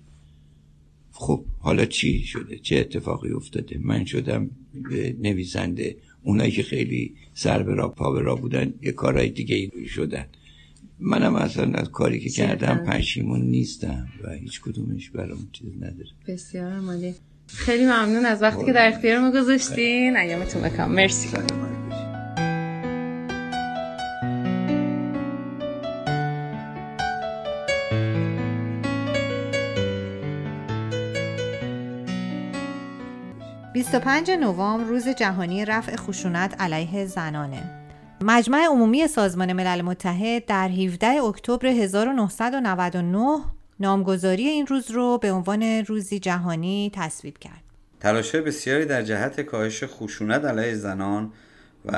خب 1.19 1.45
حالا 1.59 1.85
چی 1.85 2.23
شده؟ 2.23 2.59
چه 2.59 2.77
اتفاقی 2.77 3.31
افتاده؟ 3.31 3.79
من 3.81 4.05
شدم 4.05 4.49
نویسنده. 5.21 5.95
اونایی 6.23 6.51
که 6.51 6.63
خیلی 6.63 7.15
سر 7.33 7.63
به 7.63 7.73
راه 7.73 7.95
پا 7.95 8.11
به 8.11 8.21
راه 8.21 8.41
بودن 8.41 8.73
یه 8.81 8.91
کارهای 8.91 9.29
دیگه 9.29 9.71
شدن. 9.87 10.25
منم 10.99 11.35
اصلا 11.35 11.71
از 11.73 11.89
کاری 11.89 12.19
که 12.19 12.29
کردم 12.29 12.77
پشیمون 12.77 13.41
نیستم 13.41 14.07
و 14.23 14.31
هیچ 14.31 14.61
کدومش 14.61 15.09
برام 15.09 15.49
چیز 15.51 15.75
نداره. 15.75 16.09
بسیار 16.27 16.71
عمالی 16.71 17.15
خیلی 17.47 17.83
ممنون 17.83 18.25
از 18.25 18.41
وقتی 18.41 18.65
که 18.65 18.73
در 18.73 18.87
اختیار 18.87 19.19
ما 19.19 19.31
گذاشتین. 19.31 20.17
ایامتون 20.17 20.61
بکن 20.61 20.83
مرسی. 20.83 21.27
25 33.91 34.31
نوامبر 34.31 34.83
روز 34.83 35.07
جهانی 35.07 35.65
رفع 35.65 35.95
خشونت 35.95 36.61
علیه 36.61 37.05
زنانه. 37.05 37.63
مجمع 38.21 38.65
عمومی 38.71 39.07
سازمان 39.07 39.53
ملل 39.53 39.81
متحد 39.81 40.45
در 40.45 40.69
17 40.69 41.07
اکتبر 41.07 41.67
1999 41.67 43.39
نامگذاری 43.79 44.47
این 44.47 44.67
روز 44.67 44.91
رو 44.91 45.17
به 45.17 45.31
عنوان 45.31 45.63
روزی 45.63 46.19
جهانی 46.19 46.91
تصویب 46.93 47.37
کرد. 47.37 47.63
تلاش 47.99 48.35
بسیاری 48.35 48.85
در 48.85 49.01
جهت 49.01 49.41
کاهش 49.41 49.83
خشونت 49.83 50.45
علیه 50.45 50.75
زنان 50.75 51.31
و 51.85 51.95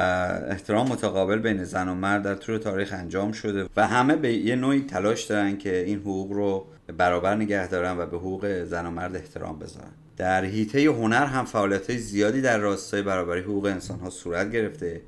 احترام 0.50 0.88
متقابل 0.88 1.40
بین 1.40 1.64
زن 1.64 1.88
و 1.88 1.96
مرد 1.96 2.24
در 2.24 2.36
طول 2.36 2.58
تاریخ 2.58 2.94
انجام 2.94 3.32
شده 3.32 3.70
و 3.78 3.88
همه 3.88 4.16
به 4.16 4.34
یه 4.34 4.56
نوعی 4.56 4.82
تلاش 4.82 5.24
دارن 5.24 5.58
که 5.58 5.84
این 5.84 6.00
حقوق 6.00 6.32
رو 6.32 6.66
برابر 6.98 7.36
نگه 7.36 7.68
دارن 7.68 7.98
و 7.98 8.06
به 8.06 8.18
حقوق 8.18 8.64
زن 8.64 8.86
و 8.86 8.92
مرد 8.92 9.16
احترام 9.16 9.60
بذارن 9.60 9.92
در 10.20 10.46
حیطه 10.46 10.80
هنر 10.80 11.26
هم 11.26 11.46
فعالیت 11.46 11.98
زیادی 11.98 12.42
در 12.42 12.58
راستای 12.58 13.02
برابری 13.02 13.42
حقوق 13.42 13.66
انسان 13.66 14.00
ها 14.00 14.10
صورت 14.10 14.52
گرفته 14.52 15.02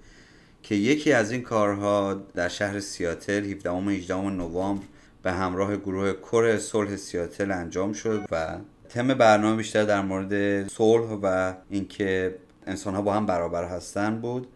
که 0.63 0.75
یکی 0.75 1.13
از 1.13 1.31
این 1.31 1.41
کارها 1.41 2.13
در 2.13 2.47
شهر 2.47 2.79
سیاتل 2.79 3.45
17 3.45 3.69
و 3.69 3.89
18 3.89 4.15
نوامبر 4.15 4.83
به 5.23 5.31
همراه 5.31 5.77
گروه 5.77 6.13
کور 6.13 6.57
صلح 6.57 6.95
سیاتل 6.95 7.51
انجام 7.51 7.93
شد 7.93 8.25
و 8.31 8.57
تم 8.89 9.07
برنامه 9.07 9.57
بیشتر 9.57 9.83
در 9.83 10.01
مورد 10.01 10.67
صلح 10.67 11.19
و 11.21 11.53
اینکه 11.69 12.35
انسان 12.67 12.95
ها 12.95 13.01
با 13.01 13.13
هم 13.13 13.25
برابر 13.25 13.63
هستن 13.63 14.21
بود. 14.21 14.47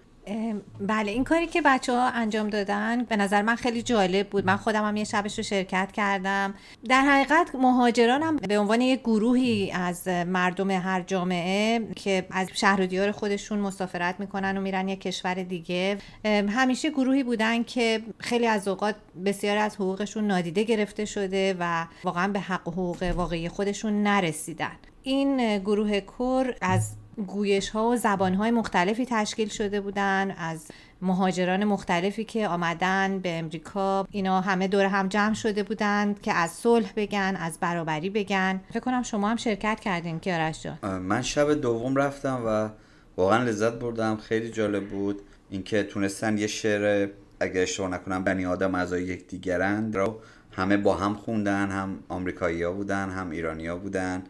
بله 0.80 1.12
این 1.12 1.24
کاری 1.24 1.48
که 1.48 1.62
بچه 1.62 1.94
ها 1.94 2.10
انجام 2.10 2.50
دادن 2.50 3.04
به 3.04 3.18
نظر 3.18 3.42
من 3.42 3.56
خیلی 3.56 3.82
جالب 3.82 4.30
بود. 4.30 4.46
من 4.46 4.58
خودم 4.58 4.88
هم 4.88 4.98
یه 4.98 5.04
شبش 5.04 5.38
رو 5.38 5.44
شرکت 5.44 5.92
کردم. 5.92 6.54
در 6.90 7.02
حقیقت 7.02 7.56
مهاجران 7.56 8.24
هم 8.24 8.38
به 8.38 8.60
عنوان 8.60 8.82
یک 8.82 9.00
گروهی 9.00 9.72
از 9.72 10.08
مردم 10.08 10.72
هر 10.72 11.02
جامعه 11.02 11.88
که 11.96 12.26
از 12.32 12.48
شهر 12.54 12.82
و 12.82 12.86
دیار 12.86 13.12
خودشون 13.12 13.60
مسافرت 13.60 14.20
می‌کنن 14.20 14.58
و 14.58 14.62
میرن 14.62 14.90
یک 14.90 15.02
کشور 15.02 15.34
دیگه 15.34 15.98
همیشه 16.26 16.90
گروهی 16.90 17.24
بودن 17.24 17.64
که 17.64 18.02
خیلی 18.20 18.48
از 18.48 18.68
اوقات 18.68 18.96
بسیاری 19.26 19.60
از 19.60 19.76
حقوقشون 19.76 20.28
نادیده 20.28 20.64
گرفته 20.64 21.06
شده 21.06 21.56
و 21.60 21.86
واقعا 22.04 22.28
به 22.28 22.40
حق 22.40 22.68
و 22.68 22.72
حقوق 22.72 23.04
واقعی 23.16 23.50
خودشون 23.50 24.04
نرسیدن. 24.04 24.76
این 25.04 25.58
گروه 25.58 26.00
کور 26.00 26.56
از 26.62 26.96
گویش 27.28 27.70
ها 27.70 27.90
و 27.90 27.96
زبان 27.96 28.34
های 28.34 28.52
مختلفی 28.52 29.06
تشکیل 29.10 29.50
شده 29.50 29.82
بودن 29.82 30.36
از 30.38 30.68
مهاجران 31.02 31.64
مختلفی 31.64 32.24
که 32.24 32.48
آمدن 32.48 33.20
به 33.20 33.40
امریکا. 33.40 34.08
اینا 34.12 34.42
همه 34.42 34.68
دور 34.68 34.86
هم 34.86 35.08
جمع 35.08 35.34
شده 35.34 35.64
بودند 35.64 36.22
که 36.22 36.34
از 36.34 36.52
صلح 36.52 36.94
بگن 36.96 37.36
از 37.40 37.58
برابری 37.60 38.10
بگن. 38.10 38.62
فکر 38.70 38.80
کنم 38.80 39.04
شما 39.04 39.30
هم 39.30 39.36
شرکت 39.36 39.80
کردین 39.80 40.20
کیارش 40.20 40.64
جان. 40.64 41.00
من 41.00 41.22
شب 41.22 41.54
دوم 41.54 41.96
رفتم 41.96 42.44
و 42.46 42.70
واقعا 43.18 43.44
لذت 43.44 43.74
بردم. 43.74 44.18
خیلی 44.18 44.50
جالب 44.50 44.90
بود 44.90 45.22
اینکه 45.50 45.84
تونستن 45.84 46.38
یه 46.38 46.48
شعر 46.48 47.10
اگر 47.40 47.62
اشتباه 47.62 47.90
نکنم 47.90 48.24
بنی 48.24 48.46
آدم 48.46 48.76
اعضای 48.76 49.04
یکدیگرند 49.04 49.98
رو 49.98 50.20
همه 50.52 50.78
با 50.78 50.96
هم 50.96 51.14
خوندن. 51.14 51.70
هم 51.70 52.00
آمریکایی‌ها 52.10 52.72
بودن 52.72 53.10
هم 53.10 53.30
ایرانیا 53.30 53.78
بودن. 53.78 54.24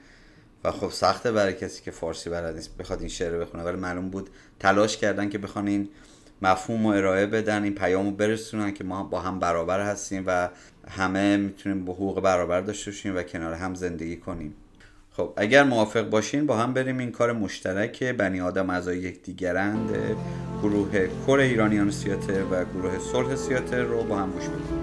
و 0.65 0.71
خب 0.71 0.89
سخته 0.89 1.31
برای 1.31 1.53
کسی 1.53 1.83
که 1.83 1.91
فارسی 1.91 2.29
بلد 2.29 2.55
نیست 2.55 2.77
بخواد 2.77 2.99
این 2.99 3.09
شعر 3.09 3.39
بخونه. 3.39 3.63
ولی 3.63 3.77
معلوم 3.77 4.09
بود 4.09 4.29
تلاش 4.59 4.97
کردن 4.97 5.29
که 5.29 5.37
بخوان 5.37 5.67
این 5.67 5.89
مفهوم 6.41 6.85
و 6.85 6.89
ارائه 6.89 7.25
بدن 7.25 7.63
این 7.63 7.75
پیامو 7.75 8.11
برسونن 8.11 8.73
که 8.73 8.83
ما 8.83 9.03
با 9.03 9.19
هم 9.19 9.39
برابر 9.39 9.79
هستیم 9.79 10.23
و 10.27 10.49
همه 10.87 11.37
می‌تونیم 11.37 11.85
به 11.85 11.91
حقوق 11.91 12.21
برابر 12.21 12.61
داشته 12.61 12.91
باشیم 12.91 13.15
و 13.15 13.23
کنار 13.23 13.53
هم 13.53 13.75
زندگی 13.75 14.17
کنیم. 14.17 14.55
خب 15.11 15.33
اگر 15.37 15.63
موافق 15.63 16.09
باشین 16.09 16.45
با 16.45 16.57
هم 16.57 16.73
بریم 16.73 16.97
این 16.97 17.11
کار 17.11 17.31
مشترک 17.31 18.03
بنی 18.03 18.41
آدم 18.41 18.69
اعضای 18.69 18.97
یکدیگرند 18.97 19.89
گروه 20.61 21.07
کور 21.07 21.39
ایرانیان 21.39 21.91
سیاتر 21.91 22.43
و 22.43 22.65
گروه 22.65 22.99
صلح 22.99 23.35
سیاتر 23.35 23.81
رو 23.81 24.03
با 24.03 24.17
هم 24.17 24.31
گوش 24.31 24.43
بدیم. 24.43 24.74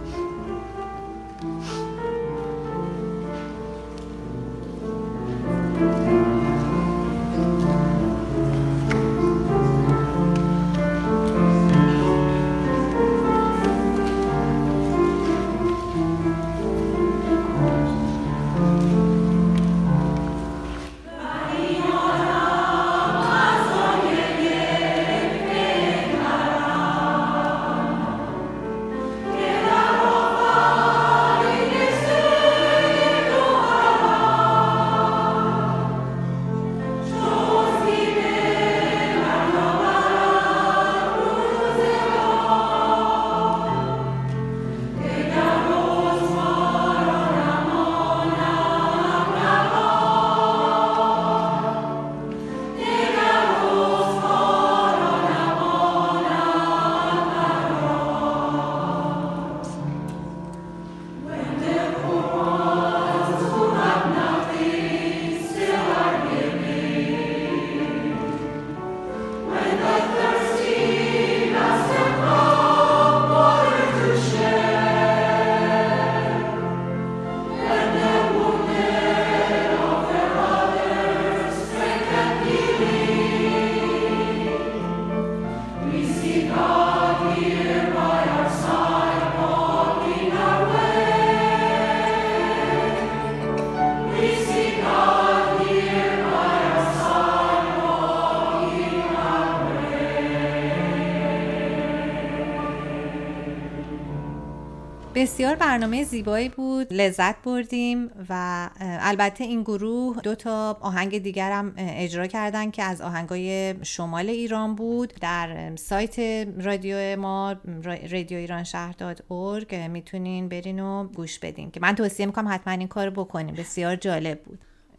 بسیار 105.23 105.55
برنامه 105.55 106.05
زیبایی 106.05 106.49
بود. 106.49 106.93
لذت 106.93 107.43
بردیم 107.43 108.11
و 108.29 108.71
البته 108.81 109.45
این 109.45 109.63
گروه 109.63 110.21
دو 110.23 110.35
تا 110.35 110.79
آهنگ 110.81 111.19
دیگرم 111.19 111.75
اجرا 111.77 112.27
کردن 112.27 112.71
که 112.71 112.83
از 112.83 113.01
آهنگای 113.01 113.75
شمال 113.83 114.29
ایران 114.29 114.75
بود. 114.75 115.13
در 115.21 115.77
سایت 115.77 116.19
رادیو 116.61 117.21
ما 117.21 117.57
رادیو 117.85 118.39
ایران 118.39 118.65
شهر 118.65 118.93
داد 118.93 119.25
ارگ 119.31 119.75
می‌تونین 119.75 120.49
برین 120.49 120.81
و 120.81 121.05
گوش 121.05 121.39
بدین 121.39 121.71
که 121.71 121.81
من 121.81 121.95
توصیه 121.95 122.27
می‌کنم 122.27 122.49
حتما 122.49 122.73
این 122.73 122.89
کار 122.89 123.11
بکنیم 123.11 123.55
بسیار 123.55 123.97
جالب 123.97 124.41
بود. 124.43 124.59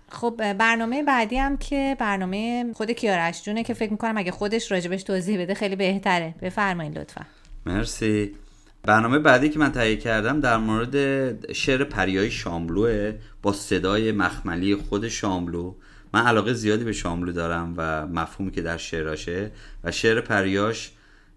خب 0.10 0.53
برنامه 0.53 1.03
بعدی 1.03 1.38
هم 1.38 1.58
که 1.58 1.98
برنامه 2.00 2.65
خود 2.74 2.92
کیارش 2.92 3.44
جونه 3.44 3.63
که 3.63 3.74
فکر 3.74 3.92
می‌کنم 3.92 4.18
اگه 4.18 4.32
خودش 4.32 4.72
راجبش 4.72 5.03
توضیح 5.03 5.42
بده 5.42 5.53
خیلی 5.53 5.75
بهتره. 5.75 6.36
بفرمایید 6.42 6.98
لطفا. 7.00 7.22
مرسی. 7.65 8.36
برنامه 8.84 9.20
بعدی 9.20 9.50
که 9.50 9.60
من 9.60 9.72
تهیه 9.72 9.96
کردم 9.96 10.40
در 10.40 10.58
مورد 10.58 11.52
شعر 11.54 11.84
پریای 11.84 12.32
شاملوه 12.32 13.13
با 13.42 13.54
صدای 13.54 14.12
مخملی 14.12 14.75
خود 14.75 15.08
شاملو. 15.08 15.75
من 16.13 16.22
علاقه 16.22 16.54
زیادی 16.54 16.84
به 16.84 16.94
شاملو 16.94 17.32
دارم 17.32 17.74
و 17.78 18.08
مفهومی 18.08 18.52
که 18.52 18.62
در 18.62 18.78
شعراشه 18.78 19.52
و 19.84 19.92
شعر 19.92 20.22
پریاش 20.22 20.92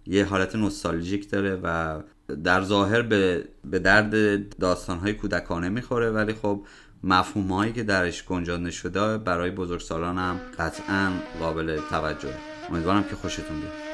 یه 0.07 0.25
حالت 0.25 0.57
نوستالژیک 0.57 1.31
داره 1.31 1.61
و 1.63 2.01
در 2.45 2.63
ظاهر 2.63 3.03
به, 3.03 3.45
به 3.65 3.79
درد 3.79 4.13
داستانهای 4.59 5.13
کودکانه 5.13 5.69
می‌خوره. 5.69 6.11
ولی 6.11 6.33
خب 6.33 6.65
مفهوم 7.05 7.53
هایی 7.53 7.73
که 7.73 7.83
درش 7.83 8.25
گنجانده 8.25 8.71
شده 8.71 9.19
برای 9.19 9.51
بزرگسالان 9.51 10.19
هم 10.19 10.41
قطعا 10.59 11.13
قابل 11.41 11.81
توجه 11.91 12.35
امیدوارم 12.71 13.05
که 13.05 13.17
خوشتون 13.17 13.61
بیاد. 13.61 13.86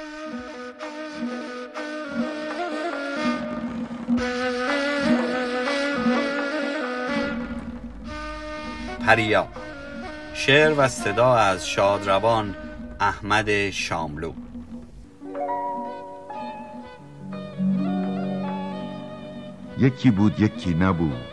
پریا. 9.06 9.48
شعر 10.34 10.74
و 10.78 10.88
صدا 10.88 11.34
از 11.34 11.68
شادروان 11.68 12.54
احمد 13.00 13.70
شاملو. 13.70 14.32
یکی 19.78 20.10
بود 20.10 20.40
یکی 20.40 20.74
نبود. 20.74 21.24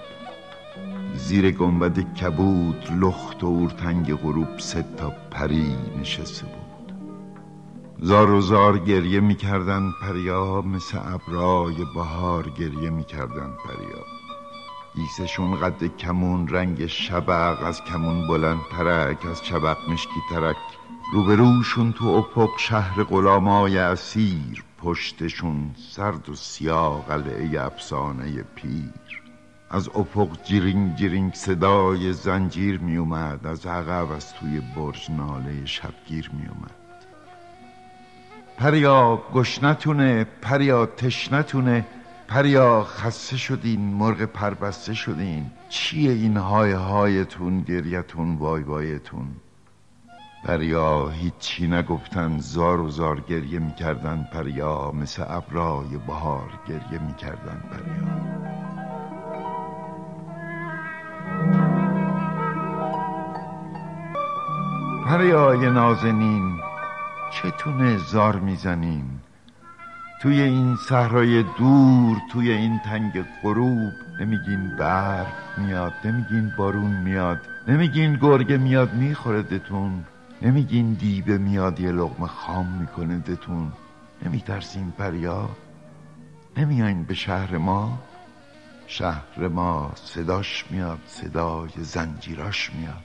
زیر 1.16 1.52
گنبد 1.52 2.14
کبود 2.14 2.88
لخت 3.02 3.44
و 3.44 3.48
اورتنگ 3.48 4.16
غروب 4.16 4.60
سه 4.60 4.86
تا 4.98 5.14
پری 5.32 5.76
نشسته 6.02 6.46
بود. 6.46 6.94
زار 8.00 8.32
و 8.32 8.42
زار 8.42 8.78
گریه 8.78 9.20
می‌کردن 9.20 9.92
پریا 10.02 10.62
مثل 10.62 10.98
ابرای 10.98 11.76
بهار 11.96 12.50
گریه 12.50 12.90
می‌کردن 12.90 13.50
پریا. 13.66 14.19
ایسشون 14.96 15.60
قد 15.60 15.98
کمون 15.98 16.48
رنگ 16.48 16.86
شبق 16.86 17.64
از 17.64 17.84
کمون 17.84 18.28
بلند 18.28 18.60
ترک 18.72 19.26
از 19.26 19.44
چبق 19.44 19.78
مشکی 19.90 20.22
ترک. 20.32 20.56
روبروشون 21.14 21.94
تو 21.94 22.08
اپق 22.08 22.50
شهر 22.58 23.04
غلامای 23.04 23.78
اسیر 23.78 24.64
پشتشون 24.84 25.72
سرد 25.90 26.30
و 26.30 26.36
سیاه 26.36 27.06
قلعه 27.06 27.66
افسانه 27.66 28.44
پیر. 28.56 29.20
از 29.72 29.90
افق 29.90 30.44
جیرینگ 30.44 30.96
جیرینگ 30.96 31.34
صدای 31.34 32.14
زنجیر 32.14 32.80
می 32.80 32.98
اومد 32.98 33.48
از 33.48 33.66
عقب 33.66 34.12
از 34.12 34.34
توی 34.34 34.62
برج 34.76 35.12
ناله 35.12 35.66
شبگیر 35.66 36.32
می 36.34 36.48
اومد 36.48 36.72
پریا 38.58 39.24
گشنتونه 39.34 40.24
پریا 40.42 40.86
تشنتونه 40.86 41.86
پریا 42.30 42.84
خسته 42.84 43.38
شدین 43.38 43.82
مرغ 43.82 44.22
پربسته 44.22 44.94
شدین. 44.94 45.52
چیه 45.70 46.12
این 46.12 46.38
های 46.38 46.72
هایتون 46.72 47.62
گریتون 47.62 48.36
وای 48.36 48.64
وایتون؟ 48.64 49.28
پریا 50.44 51.10
هیچی 51.10 51.68
نگفتن 51.68 52.40
زار 52.40 52.82
و 52.82 52.90
زار 52.90 53.20
گریه 53.20 53.60
می‌کردن 53.60 54.28
پریا. 54.34 54.92
مثل 54.92 55.24
ابرای 55.28 55.98
بهار 56.08 56.50
گریه 56.68 57.02
می‌کردن 57.08 57.64
پریا. 57.72 58.10
پریای 65.06 65.70
نازنین 65.70 66.60
چتونه 67.32 67.98
زار 67.98 68.40
می‌زنین؟ 68.40 69.20
توی 70.20 70.42
این 70.42 70.76
صحرای 70.76 71.44
دور 71.44 72.18
توی 72.32 72.52
این 72.52 72.80
تنگ 72.80 73.26
غروب 73.44 73.94
نمیگین 74.20 74.76
برف 74.76 75.58
میاد 75.58 75.94
نمیگین 76.06 76.52
بارون 76.58 76.92
میاد 76.92 77.40
نمیگین 77.68 78.16
گرگه 78.16 78.58
میاد 78.58 78.94
می‌خوره 78.94 79.42
دتون 79.42 80.04
نمیگین 80.42 80.94
دیبه 80.94 81.38
میاد 81.38 81.80
یه 81.80 81.92
لغمه 81.92 82.28
خام 82.28 82.68
می‌کنه 82.80 83.18
دتون 83.18 83.72
نمیترسین 84.26 84.92
پریا 84.92 85.50
نمیاین 86.58 87.04
به 87.04 87.14
شهر 87.14 87.58
ما 87.58 88.00
شهر 88.88 89.48
ما 89.48 89.92
صداش 89.96 90.66
میاد 90.70 91.00
صدای 91.08 91.70
زنجیراش 91.78 92.72
میاد. 92.74 93.04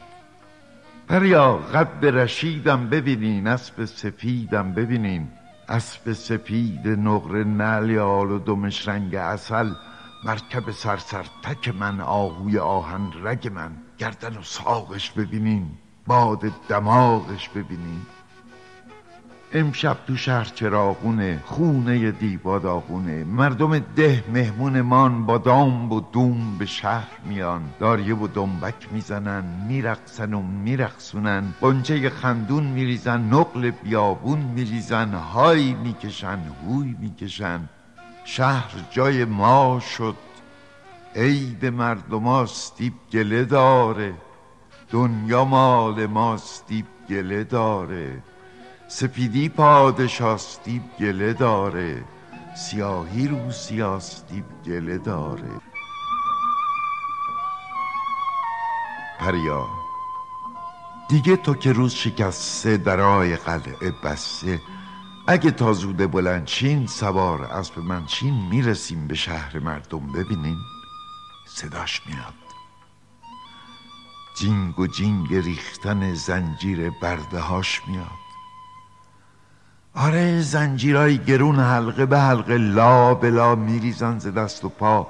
پریا 1.08 1.56
قد 1.56 2.06
رشیدم 2.06 2.88
ببینین 2.88 3.46
اسب 3.46 3.84
سفیدم 3.84 4.72
ببینین. 4.72 5.28
اسب 5.68 6.12
سپید 6.12 6.88
نقره 6.88 7.44
نلیال 7.44 8.30
و 8.30 8.38
دمش 8.38 8.88
رنگ 8.88 9.14
اصل 9.14 9.72
مرکب 10.24 10.70
سرسر 10.70 11.26
تک 11.42 11.68
من 11.68 12.00
آهوی 12.00 12.58
آهن 12.58 13.12
رگ 13.22 13.52
من. 13.52 13.76
گردن 13.98 14.36
و 14.36 14.42
ساقش 14.42 15.10
ببینین 15.10 15.70
باد 16.06 16.40
دماغش 16.68 17.48
ببینین. 17.48 18.06
امشب 19.56 19.96
تو 20.06 20.16
شهر 20.16 20.44
چراغونه 20.44 21.42
خونه 21.44 22.10
دیبا 22.10 22.58
داغونه 22.58 23.24
مردم 23.24 23.78
ده 23.78 24.24
مهمونمان 24.32 25.26
با 25.26 25.38
دام 25.38 25.92
و 25.92 26.00
دوم 26.12 26.58
به 26.58 26.66
شهر 26.66 27.08
میان. 27.24 27.62
داریه 27.80 28.16
و 28.16 28.26
دنبک 28.26 28.92
می‌زنن 28.92 29.44
میرقصن 29.68 30.34
و 30.34 30.42
میرقصونن. 30.42 31.44
قنچه 31.60 32.10
خندون 32.10 32.64
میریزن 32.64 33.20
نقل 33.20 33.70
بیابون 33.70 34.38
میریزن 34.38 35.14
های 35.14 35.74
می‌کشن 35.74 36.38
هوی 36.38 36.96
می‌کشن. 37.00 37.60
شهر 38.24 38.74
جای 38.90 39.24
ما 39.24 39.80
شد. 39.96 40.16
عید 41.16 41.66
مردم 41.66 42.46
دیب 42.76 42.94
گله 43.12 43.44
داره. 43.44 44.14
دنیا 44.90 45.44
مال 45.44 46.06
ماست 46.06 46.64
گله 47.08 47.44
داره. 47.44 48.22
سپیدی 48.88 49.48
پادشاستی 49.48 50.82
گله 51.00 51.32
داره 51.32 52.04
سیاهی 52.56 53.28
رو 53.28 53.52
سیاستی 53.52 54.44
گله 54.66 54.98
داره. 54.98 55.60
پریا 59.20 59.66
دیگه 61.08 61.36
تو 61.36 61.54
که 61.54 61.72
روز 61.72 61.92
شکسته 61.94 62.76
درای 62.76 63.36
قلعه 63.36 63.90
بسته 64.04 64.60
اگه 65.26 65.50
تا 65.50 65.72
زوده 65.72 66.06
بلندچین 66.06 66.86
سوار 66.86 67.42
اسب 67.42 67.78
منچین 67.78 68.34
می‌رسیم 68.34 69.06
به 69.06 69.14
شهر 69.14 69.58
مردم 69.58 70.12
ببینین. 70.12 70.58
صداش 71.46 72.02
میاد. 72.06 72.34
جینگ 74.38 74.78
و 74.78 74.86
جینگ 74.86 75.34
ریختن 75.34 76.14
زنجیر 76.14 76.90
بردهاش 76.90 77.80
میاد. 77.86 78.23
آره 79.96 80.40
زنجیرای 80.40 81.18
گرون 81.18 81.60
حلقه 81.60 82.06
به 82.06 82.20
حلقه 82.20 82.56
لا 82.58 83.14
بلا 83.14 83.54
میریزن 83.54 84.18
ز 84.18 84.26
دست 84.26 84.64
و 84.64 84.68
پا. 84.68 85.06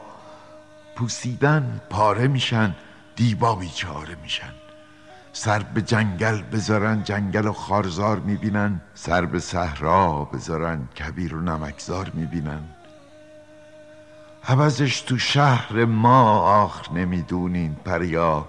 پوسیدن 0.96 1.80
پاره 1.90 2.28
میشن 2.28 2.74
دیبا 3.16 3.54
بیچاره 3.54 4.16
میشن. 4.22 4.52
سر 5.32 5.58
به 5.58 5.82
جنگل 5.82 6.42
بذارن 6.42 7.02
جنگل 7.02 7.46
و 7.46 7.52
خارزار 7.52 8.18
می‌بینن. 8.18 8.80
سر 8.94 9.24
به 9.24 9.40
صحرا 9.40 10.24
بذارن 10.24 10.88
کبیر 10.98 11.34
و 11.34 11.40
نمکزار 11.40 12.10
می‌بینن. 12.14 12.62
عوضش 14.48 15.00
تو 15.00 15.18
شهر 15.18 15.84
ما 15.84 16.40
آخ 16.62 16.92
نمی‌دونین 16.92 17.76
پریا. 17.84 18.48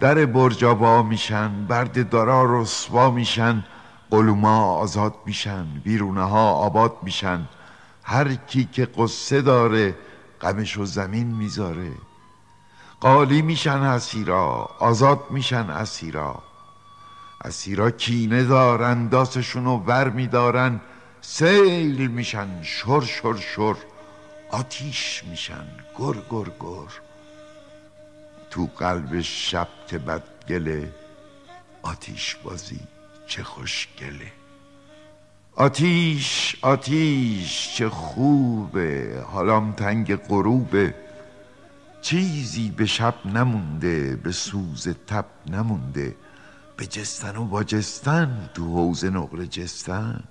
در 0.00 0.26
برجابا 0.26 1.02
میشن 1.02 1.66
برد 1.66 2.08
دارا 2.08 2.60
رسوا 2.60 3.10
میشن. 3.10 3.64
قلوما 4.10 4.74
آزاد 4.74 5.14
میشن 5.26 5.66
بیرونه 5.84 6.22
ها 6.22 6.52
آباد 6.52 6.96
میشن. 7.02 7.48
هر 8.02 8.34
کی 8.34 8.68
که 8.72 8.86
قصه 8.86 9.42
داره 9.42 9.94
غمش 10.40 10.78
و 10.78 10.84
زمین 10.84 11.26
می‌ذاره. 11.26 11.92
قالی 13.00 13.42
میشن 13.42 13.78
اسیرا 13.78 14.70
آزاد 14.78 15.20
میشن 15.30 15.70
اسیرا. 15.70 16.42
اسیرا 17.44 17.90
کینه 17.90 18.44
دارن 18.44 19.08
داسشون 19.08 19.64
رو 19.64 19.76
ور 19.86 20.08
میدارن. 20.08 20.80
سیل 21.20 22.06
میشن 22.06 22.62
شر 22.62 23.00
شر 23.00 23.36
شر. 23.36 23.76
آتیش 24.50 25.24
میشن 25.30 25.66
گر 25.98 26.14
گر 26.30 26.50
گر. 26.60 26.92
تو 28.50 28.68
قلب 28.78 29.20
شب 29.20 29.68
بد 30.06 30.22
گله 30.48 30.94
آتیش 31.82 32.36
بازی. 32.44 32.80
چه 33.28 33.42
خوشگله. 33.42 34.32
آتیش 35.54 36.56
آتیش 36.62 37.74
چه 37.76 37.88
خوبه. 37.88 39.22
حالام 39.32 39.72
تنگ 39.72 40.16
غروبه. 40.16 40.94
چیزی 42.00 42.70
به 42.70 42.86
شب 42.86 43.14
نمونده 43.24 44.16
به 44.16 44.32
سوز 44.32 44.88
تب 44.88 45.24
نمونده. 45.46 46.16
به 46.76 46.86
جستن 46.86 47.36
و 47.36 47.44
با 47.44 47.64
جستن 47.64 48.50
تو 48.54 48.64
حوز 48.64 49.04
نقره 49.04 49.46
جستن. 49.46 50.24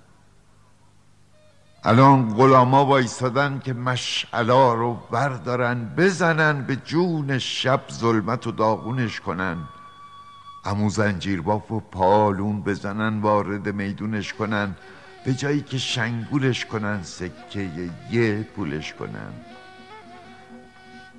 الان 1.84 2.34
غلاما 2.34 2.86
وایستادن 2.86 3.62
که 3.66 3.74
مشعلا 3.74 4.74
رو 4.74 4.94
بردارن 5.12 5.96
بزنن 5.98 6.62
به 6.66 6.76
جون 6.76 7.38
شب 7.38 7.82
ظلمت 7.92 8.48
و 8.48 8.52
داغونش 8.52 9.20
کنن. 9.20 9.58
امو 10.68 10.90
زنجیر 10.90 11.42
باف 11.42 11.72
و 11.72 11.80
پالون 11.80 12.62
بزنن 12.62 13.20
وارد 13.22 13.70
میدونش 13.70 14.34
کنن. 14.34 14.76
به 15.26 15.34
جایی 15.34 15.62
که 15.62 15.78
شنگولش 15.78 16.66
کنن 16.66 17.04
سکه 17.04 17.70
یه 18.12 18.44
پولش 18.56 18.94
کنن. 18.94 19.34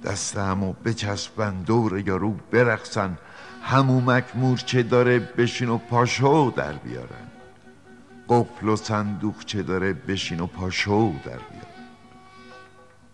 دست 0.04 0.36
همو 0.36 0.72
بچسبن 0.72 1.62
دور 1.62 2.08
یارو 2.08 2.34
برقصن. 2.50 3.18
همومک 3.62 4.24
مورچه 4.34 4.82
داره 4.82 5.18
بشین 5.18 5.68
و 5.68 5.78
پاشو 5.78 6.52
در 6.56 6.72
بیارن. 6.72 7.28
قفل 8.28 8.68
و 8.68 8.76
صندوق 8.76 9.44
چه 9.44 9.62
داره 9.62 9.92
بشین 9.92 10.40
و 10.40 10.46
پاشو 10.46 11.12
در 11.24 11.30
بیارن. 11.30 11.88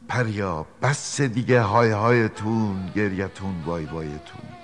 پریا 0.09 0.66
بس 0.83 1.20
دیگه 1.20 1.61
های 1.61 1.90
هایتون 1.90 2.90
گریتون 2.94 3.55
وای 3.66 3.85
وایتون. 3.85 4.63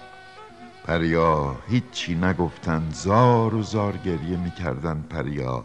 پریا 0.91 1.57
هیچی 1.69 2.15
نگفتن 2.15 2.89
زار 2.93 3.55
و 3.55 3.63
زار 3.63 3.97
گریه 3.97 4.37
می‌کردن 4.37 5.05
پریا. 5.11 5.65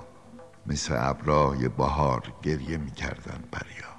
مثل 0.68 0.96
ابرای 0.98 1.70
بهار 1.70 2.24
گریه 2.44 2.78
می‌کردن 2.78 3.44
پریا. 3.52 3.92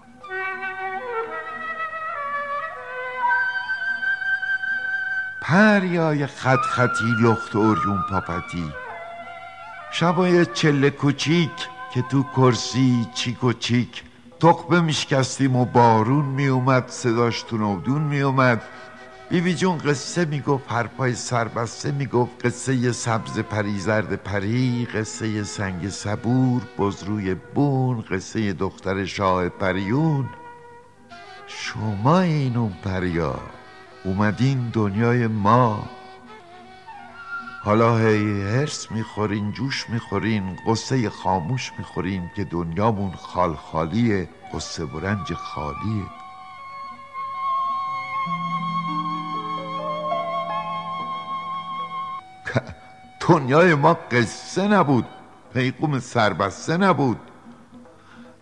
پریای 5.43 6.27
خط 6.27 6.61
خطی 6.61 7.05
لخت 7.23 7.57
اوریون 7.57 8.05
پاپتی. 8.11 8.73
شبای 9.93 10.47
چله 10.47 10.91
کوچیک 10.91 11.69
که 11.95 12.03
تو 12.03 12.23
کرسی 12.23 13.09
چیک 13.15 13.45
و 13.45 13.53
چیک. 13.53 14.03
تقبه 14.41 14.81
میشکستیم 14.81 15.57
و 15.57 15.65
بارون 15.65 16.25
میومد 16.25 16.89
صداش 16.89 17.43
تو 17.43 17.59
نودون 17.59 18.03
میومد 18.03 18.62
بیبی 19.31 19.55
جون 19.55 19.79
قصه 19.79 20.25
می‌گفت 20.25 20.65
پای 20.97 21.15
سربسته 21.15 21.93
می‌گفت. 21.93 22.47
قصه 22.47 22.93
سبز 22.93 23.39
پری 23.39 23.79
زرد 23.79 24.15
پری 24.15 24.87
قصه 24.95 25.43
سنگ 25.43 25.89
صبور 25.89 26.62
بزروی 26.79 27.35
بون 27.35 28.01
قصه 28.01 28.53
دختر 28.53 29.05
شاه 29.05 29.49
پریون. 29.49 30.29
شما 31.47 32.21
این 32.21 32.57
اون 32.57 32.73
پریا 32.85 33.39
اومدین 34.05 34.71
دنیای 34.73 35.27
ما. 35.27 35.91
حالا 37.62 37.99
هی 37.99 38.43
هرس 38.43 38.91
می‌خورین 38.91 39.53
جوش 39.53 39.91
می‌خورین 39.91 40.57
قصه 40.67 41.11
خاموش 41.11 41.73
می‌خورین 41.79 42.31
که 42.37 42.45
دنیامون 42.45 43.12
خال 43.12 43.55
خالیه 43.55 44.29
قصه 44.55 44.85
و 44.85 45.01
رنج 45.01 45.35
خالیه. 45.35 46.26
دنیای 53.29 53.75
ما 53.75 53.95
قصه 53.95 54.69
نبود. 54.69 55.05
پیقوم 55.55 55.99
سربسته 55.99 56.77
نبود. 56.77 57.21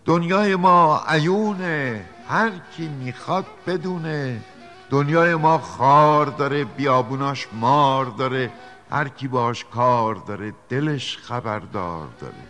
دنیای 0.05 0.55
ما 0.55 1.03
عیونه 1.07 2.05
هر 2.29 2.51
کی 2.77 2.87
می‌خواد 2.87 3.45
بدونه. 3.67 4.41
دنیای 4.89 5.35
ما 5.35 5.57
خار 5.57 6.25
داره 6.25 6.65
بیابوناش 6.65 7.47
مار 7.53 8.05
داره. 8.05 8.51
هر 8.91 9.07
کی 9.07 9.27
باش 9.27 9.65
کار 9.65 10.15
داره 10.15 10.53
دلش 10.69 11.17
خبردار 11.17 12.07
داره. 12.19 12.45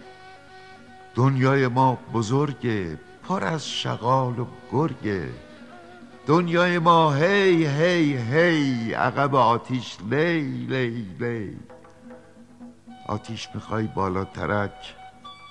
دنیای 1.15 1.67
ما 1.67 1.98
بزرگه 2.13 3.00
پر 3.28 3.43
از 3.43 3.69
شغال 3.69 4.39
و 4.39 4.45
گرگه. 4.71 5.30
دنیای 6.28 6.80
ما 6.80 7.13
هی 7.13 7.65
هی 7.65 8.17
هی 8.17 8.93
عقب 8.93 9.36
آتیش 9.36 9.98
لی 10.10 10.41
لی 10.41 11.06
لی. 11.19 11.74
آتیش 13.05 13.49
می‌خوای 13.53 13.87
بالا 13.87 14.25
ترک 14.25 14.95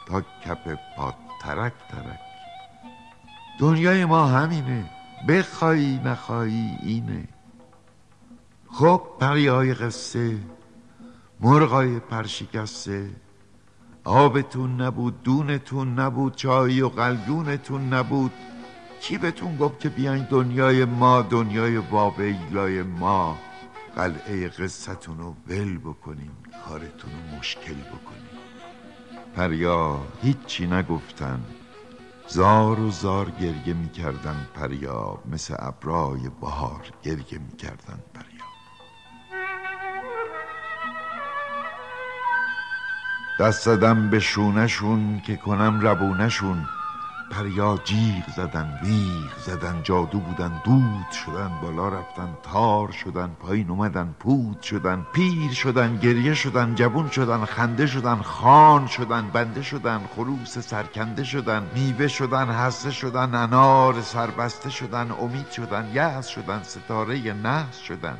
تا 0.06 0.20
کپ 0.20 0.78
پا 0.96 1.14
ترک 1.40 1.72
ترک. 1.88 2.20
دنیای 3.58 4.04
ما 4.04 4.26
همینه 4.26 4.90
بخوایی 5.28 6.00
نخوایی 6.04 6.78
اینه. 6.82 7.28
خب 8.70 9.02
پریای 9.20 9.74
قصه 9.74 10.38
مرغای 11.40 11.98
پرشکسته. 11.98 13.10
آبتون 14.04 14.80
نبود 14.80 15.22
دونتون 15.22 15.98
نبود 15.98 16.36
چای 16.36 16.82
و 16.82 16.88
قلگونتون 16.88 17.92
نبود. 17.92 18.32
کی 19.00 19.18
بهتون 19.18 19.56
گفت 19.56 19.80
که 19.80 19.88
بیاین 19.88 20.26
دنیای 20.30 20.84
ما 20.84 21.22
دنیای 21.22 21.80
بابیلای 21.80 22.82
ما؟ 22.82 23.38
قلعه 23.96 24.48
قصتون 24.48 25.18
رو 25.18 25.34
ول 25.48 25.78
بکنین 25.78 26.30
کارتون 26.68 27.10
رو 27.12 27.38
مشکل 27.38 27.74
بکنین 27.74 28.38
پریا 29.36 30.00
هیچی 30.22 30.66
نگفتن. 30.66 31.44
زار 32.28 32.80
و 32.80 32.90
زار 32.90 33.30
گریه 33.30 33.74
می‌کردن 33.74 34.48
پریا. 34.54 35.18
مثل 35.32 35.54
ابرای 35.58 36.30
بهار 36.40 36.86
گریه 37.02 37.38
می‌کردن 37.38 37.98
پریا. 38.14 38.44
دست 43.40 43.64
زدم 43.64 44.10
به 44.10 44.18
شونشون 44.20 45.20
که 45.20 45.36
کنم 45.36 45.80
ربونشون 45.80 46.68
پریا 47.30 47.78
جیغ 47.84 48.24
زدن 48.36 48.78
ویغ 48.82 49.38
زدن 49.46 49.82
جادو 49.82 50.18
بودن 50.20 50.62
دود 50.64 51.10
شدن 51.12 51.50
بالا 51.62 51.88
رفتن 51.88 52.36
تار 52.42 52.92
شدن 52.92 53.36
پایین 53.40 53.70
اومدن 53.70 54.14
پود 54.20 54.62
شدن 54.62 55.06
پیر 55.12 55.52
شدن 55.52 55.96
گریه 55.96 56.34
شدن 56.34 56.74
جبون 56.74 57.10
شدن 57.10 57.44
خنده 57.44 57.86
شدن 57.86 58.22
خان 58.22 58.86
شدن 58.86 59.30
بنده 59.32 59.62
شدن 59.62 60.00
خروس 60.14 60.58
سرکنده 60.58 61.24
شدن 61.24 61.66
میوه 61.74 62.08
شدن 62.08 62.50
حسه 62.50 62.90
شدن 62.90 63.34
انار 63.34 64.00
سربسته 64.00 64.70
شدن 64.70 65.10
امید 65.10 65.50
شدن 65.50 65.90
یأس 65.94 66.28
شدن 66.28 66.62
ستاره 66.62 67.32
نحس 67.32 67.78
شدن. 67.78 68.18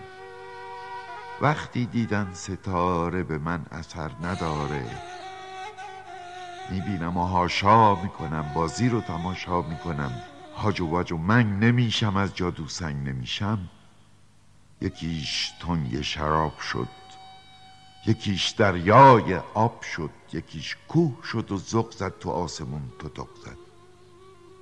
وقتی 1.40 1.86
دیدن 1.86 2.28
ستاره 2.32 3.22
به 3.22 3.38
من 3.38 3.66
اثر 3.72 4.10
نداره 4.22 4.84
می‌بینم 6.70 7.16
و 7.16 7.24
هاشا 7.24 7.94
می‌کنم 7.94 8.52
بازی 8.54 8.88
رو 8.88 9.00
تماشا 9.00 9.62
می‌کنم. 9.62 10.12
هاج 10.56 10.80
و 10.80 10.86
واج 10.86 11.12
و 11.12 11.16
منگ 11.16 11.64
نمیشم 11.64 12.16
از 12.16 12.36
جادو 12.36 12.68
سنگ 12.68 13.08
نمیشم. 13.08 13.58
یکیش 14.80 15.52
تنگ 15.60 16.00
شراب 16.00 16.58
شد 16.58 16.88
یکیش 18.06 18.48
دریای 18.50 19.36
آب 19.54 19.82
شد 19.82 20.10
یکیش 20.32 20.76
کوه 20.88 21.24
شد 21.24 21.52
و 21.52 21.56
زق 21.56 21.90
زد 21.90 22.18
تو 22.20 22.30
آسمون 22.30 22.82
تو 22.98 23.28
زد. 23.44 23.56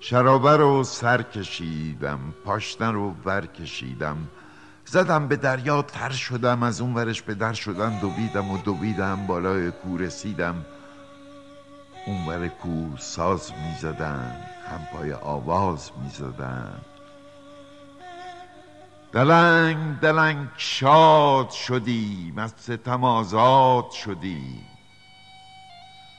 شرابه 0.00 0.56
رو 0.56 0.84
سر 0.84 1.22
کشیدم 1.22 2.34
پاشتن 2.44 2.92
رو 2.92 3.14
ور 3.24 3.46
کشیدم. 3.46 4.16
زدم 4.84 5.28
به 5.28 5.36
دریا 5.36 5.82
تر 5.82 6.10
شدم 6.10 6.62
از 6.62 6.80
اون 6.80 6.94
ورش 6.94 7.22
به 7.22 7.34
در 7.34 7.52
شدم. 7.52 7.98
دویدم 8.00 8.50
و 8.50 8.58
دویدم 8.58 9.26
بالای 9.26 9.70
کو 9.70 9.98
رسیدم. 9.98 10.64
اونور 12.06 12.48
کو 12.48 12.96
ساز 12.98 13.52
می‌زدن 13.52 14.36
هم 14.70 14.80
پای 14.92 15.12
آواز 15.12 15.90
می‌زدن. 16.02 16.80
دلنگ 19.12 20.00
دلنگ 20.00 20.48
شاد 20.56 21.50
شدیم 21.50 22.38
از 22.38 22.54
ستم 22.58 23.04
آزاد 23.04 23.90
شدیم. 23.90 24.66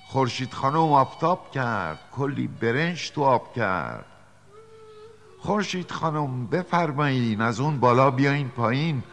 خورشید 0.08 0.54
خانم 0.54 0.94
آفتاب 0.94 1.52
کرد 1.52 2.00
کلی 2.12 2.48
برنج 2.48 3.12
تو 3.12 3.24
آب 3.24 3.54
کرد. 3.54 4.06
خورشید 5.40 5.92
خانم 5.92 6.48
بفرمایین 6.48 7.42
از 7.42 7.60
اون 7.60 7.80
بالا 7.80 8.12
بیاین 8.12 8.50
پایین. 8.50 9.04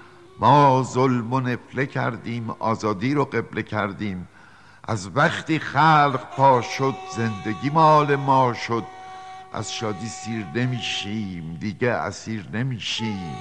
ما 0.40 0.82
ظلم 0.82 1.32
و 1.32 1.40
نفله 1.40 1.86
کردیم 1.86 2.50
آزادی 2.58 3.14
رو 3.14 3.24
قبله 3.24 3.62
کردیم. 3.62 4.28
از 4.84 5.16
وقتی 5.16 5.58
خلق 5.58 6.20
پا 6.36 6.62
شد 6.62 6.94
زندگی 7.16 7.70
مال 7.70 8.16
ما 8.16 8.54
شد. 8.54 8.84
از 9.52 9.72
شادی 9.72 10.08
سیر 10.08 10.46
نمیشیم 10.54 11.56
دیگه 11.60 11.90
اسیر 11.90 12.46
نمیشیم. 12.52 13.36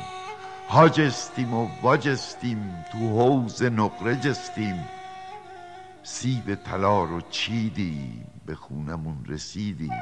هاجستیم 0.69 1.53
و 1.53 1.67
واجستیم 1.81 2.85
تو 2.91 2.97
حوز 2.97 3.63
نقره 3.63 4.15
جستیم. 4.15 4.85
سیب 6.03 6.55
طلا 6.55 7.03
رو 7.03 7.21
چیدیم 7.21 8.27
به 8.45 8.55
خونمون 8.55 9.25
رسیدیم. 9.27 10.01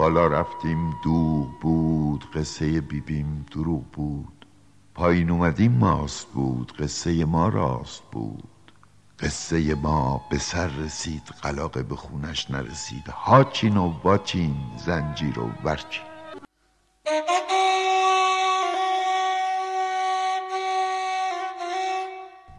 بالا 0.00 0.26
رفتیم 0.26 0.90
دوغ 1.04 1.60
بود 1.60 2.24
قصه 2.34 2.80
بیبیم 2.80 3.46
دروغ 3.52 3.84
بود. 3.92 4.46
پایین 4.94 5.30
اومدیم 5.30 5.72
ماست 5.72 6.26
بود 6.26 6.72
قصه 6.78 7.24
ما 7.24 7.48
راست 7.48 8.02
بود. 8.12 8.72
قصه 9.18 9.74
ما 9.74 10.20
به 10.30 10.38
سر 10.38 10.66
رسید 10.66 11.22
قلاقه 11.42 11.82
به 11.82 11.96
خونش 11.96 12.50
نرسید. 12.50 13.08
هاچین 13.08 13.76
و 13.76 13.94
واچین 14.04 14.54
زنجیر 14.86 15.38
و 15.38 15.50
ورچین 15.64 16.04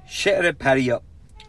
شعر 0.06 0.52
پریا. 0.52 1.02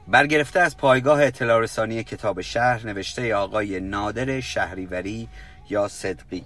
برگرفته 0.09 0.61
از 0.61 0.77
پایگاه 0.77 1.23
اطلاع 1.25 1.61
رسانی 1.61 2.05
کتاب 2.05 2.41
شهر 2.41 2.87
نوشته 2.87 3.35
آقای 3.35 3.81
نادر 3.81 4.41
شهریوری 4.41 5.29
یا 5.73 5.89
صدقی. 5.89 6.45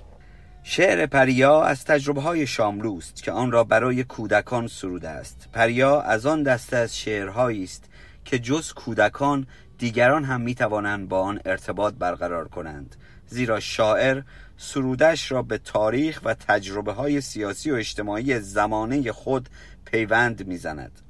شعر 0.62 1.06
پریا 1.06 1.62
از 1.62 1.84
تجربه 1.84 2.20
های 2.20 2.46
شاملوست 2.46 3.22
که 3.22 3.32
آن 3.32 3.52
را 3.52 3.64
برای 3.64 4.04
کودکان 4.04 4.66
سروده 4.66 5.08
است. 5.08 5.48
پریا 5.52 6.00
از 6.00 6.26
آن 6.26 6.42
دسته 6.42 6.76
از 6.76 6.98
شعرهایی 6.98 7.64
است 7.64 7.84
که 8.24 8.38
جز 8.38 8.72
کودکان 8.72 9.46
دیگران 9.78 10.24
هم 10.24 10.40
می 10.40 10.54
توانند 10.54 11.08
با 11.08 11.20
آن 11.20 11.40
ارتباط 11.44 11.94
برقرار 11.94 12.48
کنند. 12.48 12.96
زیرا 13.26 13.60
شاعر 13.60 14.22
سرودش 14.56 15.32
را 15.32 15.42
به 15.42 15.58
تاریخ 15.58 16.20
و 16.24 16.34
تجربه 16.34 16.92
های 16.92 17.20
سیاسی 17.20 17.70
و 17.70 17.74
اجتماعی 17.74 18.40
زمانه 18.40 19.12
خود 19.12 19.48
پیوند 19.84 20.46
می‌زند. 20.46 21.00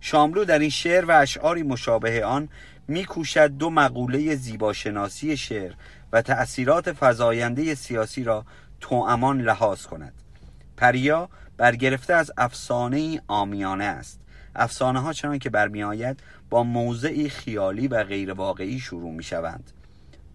شاملو 0.00 0.44
در 0.44 0.58
این 0.58 0.70
شعر 0.70 1.04
و 1.04 1.10
اشعاری 1.10 1.62
مشابه 1.62 2.24
آن 2.24 2.48
میکوشد 2.88 3.50
دو 3.50 3.70
مقوله 3.70 4.34
زیباشناسی 4.34 5.36
شعر 5.36 5.72
و 6.12 6.22
تأثیرات 6.22 6.96
فزاینده 7.00 7.74
سیاسی 7.74 8.24
را 8.24 8.44
توامان 8.80 9.40
لحاظ 9.40 9.86
کند. 9.86 10.12
پریا 10.76 11.28
برگرفته 11.56 12.14
از 12.14 12.32
افسانه 12.36 13.22
آمیانه 13.26 13.84
است. 13.84 14.20
افسانه 14.56 15.00
ها 15.00 15.12
چنان 15.12 15.38
که 15.38 15.50
برمیآید 15.50 16.20
با 16.50 16.62
موضعی 16.62 17.28
خیالی 17.28 17.88
و 17.88 18.04
غیر 18.04 18.32
واقعی 18.32 18.80
شروع 18.80 19.12
می 19.12 19.22
شوند. 19.22 19.70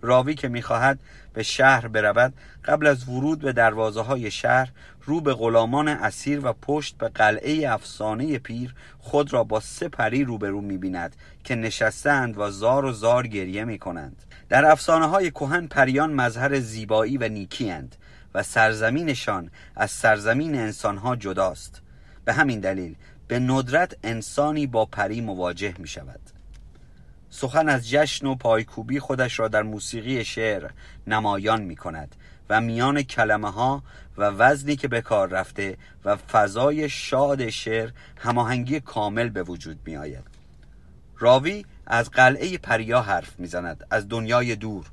راوی 0.02 0.36
که 0.36 0.48
می‌خواهد 0.48 1.00
به 1.34 1.44
شهر 1.44 1.88
برود 1.88 2.34
قبل 2.66 2.88
از 2.88 3.10
ورود 3.10 3.40
به 3.40 3.54
دروازه 3.54 4.02
های 4.02 4.32
شهر 4.32 4.70
رو 5.06 5.22
به 5.22 5.34
غلامان 5.34 5.88
اسیر 5.88 6.46
و 6.46 6.54
پشت 6.62 6.98
به 6.98 7.10
قلعه 7.10 7.72
افسانه 7.74 8.40
پیر 8.40 8.76
خود 9.00 9.34
را 9.34 9.44
با 9.44 9.60
سه 9.60 9.88
پری 9.88 10.24
روبرو 10.24 10.62
می‌بیند 10.62 11.16
که 11.44 11.56
نشستند 11.56 12.38
و 12.38 12.52
زار 12.52 12.86
و 12.86 12.92
زار 12.92 13.28
گریه 13.28 13.66
می‌کنند 13.66 14.24
در 14.54 14.66
افسانه 14.66 15.06
های 15.06 15.32
کهن 15.32 15.68
پریان 15.68 16.14
مظهر 16.14 16.60
زیبایی 16.60 17.18
و 17.18 17.30
نیکی 17.30 17.72
اند 17.72 17.96
و 18.34 18.44
سرزمینشان 18.44 19.52
از 19.76 19.92
سرزمین 19.92 20.56
انسانها 20.56 21.16
جداست. 21.16 21.82
به 22.26 22.34
همین 22.34 22.60
دلیل 22.60 22.96
به 23.28 23.40
ندرت 23.40 23.96
انسانی 24.04 24.68
با 24.68 24.86
پری 24.86 25.22
مواجه 25.22 25.74
می 25.78 25.88
شود 25.88 26.20
سخن 27.30 27.70
از 27.70 27.90
جشن 27.90 28.28
و 28.28 28.36
پایکوبی 28.36 29.00
خودش 29.00 29.40
را 29.40 29.48
در 29.48 29.64
موسیقی 29.64 30.26
شعر 30.26 30.70
نمایان 31.08 31.62
می 31.62 31.76
کند 31.76 32.16
و 32.50 32.62
میان 32.62 33.02
کلمه 33.02 33.52
ها 33.52 33.84
و 34.18 34.24
وزنی 34.24 34.76
که 34.76 34.88
به 34.88 35.02
کار 35.02 35.30
رفته 35.30 35.78
و 36.06 36.16
فضای 36.16 36.90
شاد 36.90 37.50
شعر 37.50 37.90
هماهنگی 38.18 38.80
کامل 38.80 39.30
به 39.30 39.44
وجود 39.44 39.80
می 39.86 39.98
آید 39.98 40.24
راوی 41.20 41.66
از 41.88 42.10
قلعه 42.10 42.58
پریا 42.58 43.02
حرف 43.02 43.40
می‌زند 43.40 43.88
از 43.92 44.10
دنیای 44.10 44.56
دور. 44.56 44.86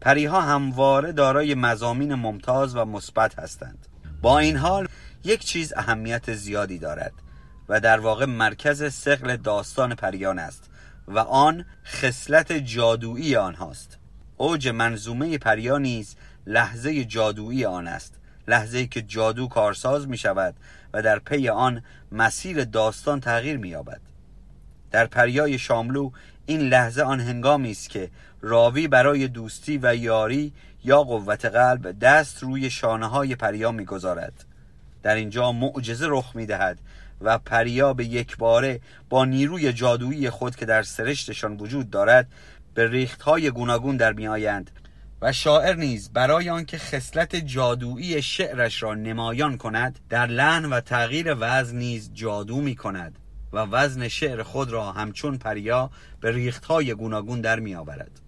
پریها 0.00 0.40
همواره 0.40 1.12
دارای 1.12 1.54
مزامین 1.54 2.14
ممتاز 2.14 2.76
و 2.76 2.84
مثبت 2.84 3.38
هستند. 3.38 3.86
با 4.22 4.38
این 4.38 4.56
حال 4.56 4.88
یک 5.24 5.44
چیز 5.44 5.72
اهمیت 5.76 6.34
زیادی 6.34 6.78
دارد 6.78 7.12
و 7.68 7.80
در 7.80 8.00
واقع 8.00 8.24
مرکز 8.24 8.94
سقل 8.94 9.36
داستان 9.36 9.94
پریان 9.94 10.38
است 10.38 10.70
و 11.08 11.18
آن 11.18 11.64
خصلت 11.86 12.52
جادویی 12.52 13.36
آنهاست. 13.36 13.98
اوج 14.36 14.68
منظومه 14.68 15.38
پریا 15.38 15.78
نیز 15.78 16.16
لحظه 16.46 17.04
جادویی 17.04 17.64
آن 17.64 17.88
است 17.88 18.14
لحظه 18.48 18.86
که 18.86 19.02
جادو 19.02 19.48
کارساز 19.48 20.08
می 20.08 20.18
شود 20.18 20.54
و 20.92 21.02
در 21.02 21.18
پی 21.18 21.48
آن 21.48 21.82
مسیر 22.12 22.64
داستان 22.64 23.20
تغییر 23.20 23.56
می 23.56 23.68
یابد 23.68 24.00
در 24.94 25.06
پریای 25.06 25.58
شاملو 25.58 26.10
این 26.46 26.60
لحظه 26.60 27.02
آن 27.02 27.20
هنگامی 27.20 27.70
است 27.70 27.90
که 27.90 28.10
راوی 28.40 28.88
برای 28.88 29.28
دوستی 29.28 29.78
و 29.82 29.96
یاری 29.96 30.52
یا 30.84 31.02
قوت 31.02 31.44
قلب 31.44 31.98
دست 31.98 32.42
روی 32.42 32.70
شانه 32.70 33.06
های 33.06 33.34
پریا 33.34 33.72
می‌گذارد. 33.72 34.44
در 35.02 35.14
اینجا 35.14 35.52
معجزه 35.52 36.06
رخ 36.08 36.36
می‌دهد 36.36 36.78
و 37.20 37.38
پریا 37.38 37.94
به 37.94 38.04
یک 38.04 38.36
باره 38.36 38.80
با 39.08 39.24
نیروی 39.24 39.72
جادویی 39.72 40.30
خود 40.30 40.56
که 40.56 40.66
در 40.66 40.82
سرشتشان 40.82 41.56
وجود 41.56 41.90
دارد 41.90 42.28
به 42.74 42.90
ریختهای 42.90 43.50
گوناگون 43.50 43.96
در 43.96 44.12
میآیند 44.12 44.70
و 45.22 45.32
شاعر 45.32 45.74
نیز 45.74 46.10
برای 46.12 46.50
آنکه 46.50 46.78
خصلت 46.78 47.36
جادویی 47.36 48.22
شعرش 48.22 48.82
را 48.82 48.94
نمایان 48.94 49.56
کند 49.56 49.98
در 50.08 50.26
لحن 50.26 50.64
و 50.64 50.80
تغییر 50.80 51.36
وزن 51.40 51.76
نیز 51.76 52.10
جادو 52.14 52.60
می 52.60 52.76
کند 52.76 53.18
و 53.54 53.58
وزن 53.58 54.08
شعر 54.08 54.42
خود 54.42 54.70
را 54.70 54.92
همچون 54.92 55.38
پریا 55.38 55.90
به 56.20 56.32
ریختهای 56.32 56.94
گوناگون 56.94 57.40
در 57.40 57.60
می 57.60 57.74
آورد. 57.74 58.20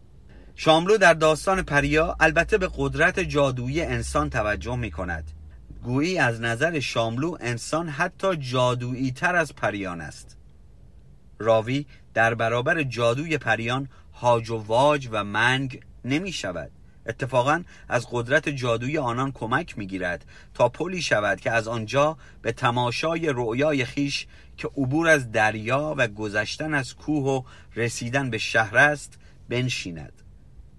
شاملو 0.55 0.99
در 0.99 1.15
داستان 1.15 1.63
پریا 1.63 2.17
البته 2.21 2.59
به 2.59 2.71
قدرت 2.77 3.21
جادویی 3.21 3.83
انسان 3.83 4.31
توجه 4.31 4.77
می 4.77 4.91
کند 4.91 5.31
گویی 5.83 6.19
از 6.19 6.41
نظر 6.41 6.81
شاملو 6.81 7.37
انسان 7.41 7.89
حتی 7.89 8.37
جادویی 8.37 9.13
تر 9.13 9.37
از 9.37 9.55
پریان 9.55 10.01
است. 10.01 10.37
راوی 11.39 11.87
در 12.15 12.35
برابر 12.35 12.83
جادوی 12.83 13.39
پریان 13.39 13.89
هاج 14.13 14.51
و 14.51 14.57
واج 14.57 15.09
و 15.13 15.25
منگ 15.25 15.81
نمی 16.05 16.33
شود 16.33 16.71
اتفاقا 17.07 17.63
از 17.89 18.07
قدرت 18.11 18.49
جادوی 18.49 18.99
آنان 18.99 19.33
کمک 19.33 19.79
می 19.79 19.87
گیرد 19.87 20.25
تا 20.55 20.69
پلی 20.69 21.03
شود 21.03 21.41
که 21.41 21.51
از 21.51 21.69
آنجا 21.69 22.17
به 22.43 22.53
تماشای 22.53 23.33
رؤیای 23.35 23.85
خیش 23.85 24.27
که 24.57 24.69
عبور 24.77 25.09
از 25.09 25.33
دریا 25.33 25.95
و 25.99 26.09
گذشتن 26.09 26.75
از 26.75 26.95
کوه 26.95 27.25
و 27.25 27.43
رسیدن 27.77 28.31
به 28.31 28.39
شهر 28.39 28.77
است 28.77 29.19
بنشیند. 29.49 30.23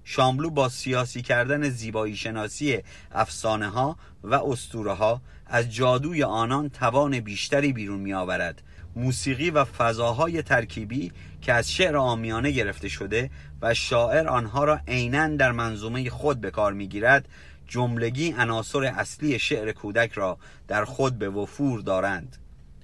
شاملو 0.04 0.50
با 0.50 0.70
سیاسی 0.70 1.22
کردن 1.22 1.70
زیبایی 1.70 2.16
شناسی 2.16 2.80
افسانه 3.12 3.68
ها 3.68 3.98
و 4.24 4.36
استوره 4.36 4.94
ها 4.94 5.22
از 5.46 5.74
جادوی 5.74 6.24
آنان 6.24 6.70
توان 6.70 7.20
بیشتری 7.20 7.74
بیرون 7.74 8.00
می 8.00 8.14
آورد 8.14 8.62
موسیقی 8.96 9.50
و 9.50 9.66
فضاهای 9.66 10.42
ترکیبی 10.42 11.12
که 11.42 11.54
از 11.54 11.72
شعر 11.72 11.98
آمیانه 11.98 12.52
گرفته 12.52 12.90
شده 12.90 13.30
و 13.62 13.74
شاعر 13.74 14.28
آنها 14.28 14.64
را 14.64 14.80
عینا 14.88 15.28
در 15.28 15.52
منظومه 15.52 16.10
خود 16.10 16.42
به 16.42 16.52
کار 16.52 16.74
می‌گیرد 16.74 17.28
جملگی 17.68 18.32
عناصر 18.38 18.84
اصلی 18.84 19.40
شعر 19.40 19.72
کودک 19.72 20.12
را 20.12 20.38
در 20.68 20.86
خود 20.86 21.20
به 21.20 21.30
وفور 21.30 21.82
دارند. 21.82 22.38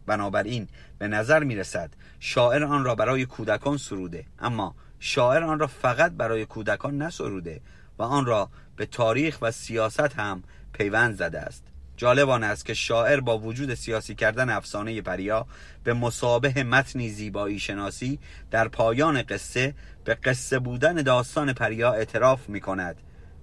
بنابراین 0.06 0.68
به 0.98 1.08
نظر 1.08 1.44
می 1.44 1.56
رسد 1.56 1.90
شاعر 2.20 2.64
آن 2.64 2.84
را 2.84 2.96
برای 2.96 3.26
کودکان 3.26 3.78
سروده 3.78 4.26
اما 4.40 4.76
شاعر 5.00 5.44
آن 5.44 5.60
را 5.60 5.68
فقط 5.68 6.12
برای 6.12 6.46
کودکان 6.46 7.02
نسروده 7.02 7.62
و 7.98 8.04
آن 8.04 8.26
را 8.26 8.50
به 8.76 8.86
تاریخ 8.86 9.38
و 9.42 9.52
سیاست 9.52 10.20
هم 10.20 10.44
پیوند 10.74 11.16
زده 11.16 11.40
است. 11.40 11.64
جالب 11.98 12.30
آن 12.30 12.44
است 12.44 12.66
که 12.66 12.74
شاعر 12.74 13.20
با 13.20 13.38
وجود 13.38 13.74
سیاسی 13.74 14.16
کردن 14.16 14.50
افسانه 14.50 15.02
پریا 15.02 15.46
به 15.84 15.94
مسابه 15.94 16.64
متنی 16.64 17.10
زیبایی 17.10 17.60
شناسی 17.60 18.20
در 18.52 18.68
پایان 18.68 19.22
قصه 19.22 19.74
به 20.04 20.14
قصه 20.14 20.60
بودن 20.60 20.94
داستان 20.94 21.54
پریا 21.54 21.94
اعتراف 21.94 22.50
می 22.50 22.62
کند 22.62 22.96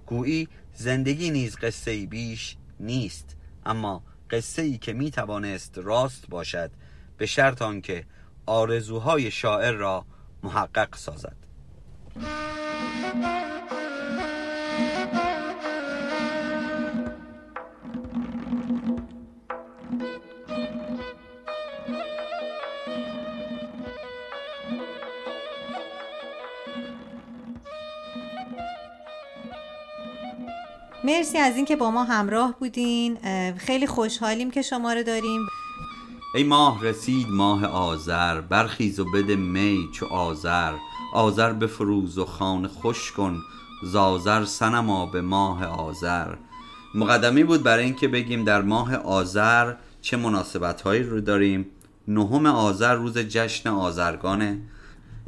گویی 0.05 0.47
زندگی 0.73 1.31
نیز 1.31 1.55
قصه 1.55 2.05
بیش 2.05 2.57
نیست 2.79 3.35
اما 3.65 4.03
قصه 4.31 4.61
ای 4.61 4.77
که 4.77 4.93
می 4.93 5.11
توانست 5.11 5.77
راست 5.77 6.29
باشد 6.29 6.71
به 7.17 7.25
شرط 7.25 7.61
آنکه 7.61 8.05
آرزوهای 8.45 9.31
شاعر 9.31 9.71
را 9.71 10.05
محقق 10.43 10.95
سازد. 10.95 11.35
مرسی 31.11 31.37
از 31.37 31.55
اینکه 31.55 31.75
با 31.75 31.91
ما 31.91 32.03
همراه 32.03 32.55
بودین. 32.59 33.17
خیلی 33.57 33.87
خوشحالیم 33.87 34.51
که 34.51 34.61
شما 34.61 34.93
رو 34.93 35.03
داریم. 35.03 35.41
ای 36.35 36.43
ماه 36.43 36.83
رسید 36.83 37.27
ماه 37.29 37.65
آذر. 37.65 38.41
برخیز 38.41 38.99
و 38.99 39.05
بده 39.13 39.35
می 39.35 39.89
چو 39.93 40.05
آذر. 40.05 40.73
آذر 41.13 41.53
بفروز 41.53 42.17
و 42.17 42.25
خانه 42.25 42.67
خوش 42.67 43.11
کن. 43.11 43.41
زازر 43.83 44.45
سنما 44.45 45.05
به 45.05 45.21
ماه 45.21 45.65
آذر. 45.65 46.35
مقدمی 46.95 47.43
بود 47.43 47.63
برای 47.63 47.83
اینکه 47.83 48.07
بگیم 48.07 48.43
در 48.43 48.61
ماه 48.61 48.95
آذر 48.95 49.73
چه 50.01 50.17
مناسبت 50.17 50.81
هایی 50.81 51.03
رو 51.03 51.21
داریم. 51.21 51.65
نهم 52.07 52.45
آذر 52.45 52.95
روز 52.95 53.17
جشن 53.17 53.69
آذرگانه. 53.69 54.59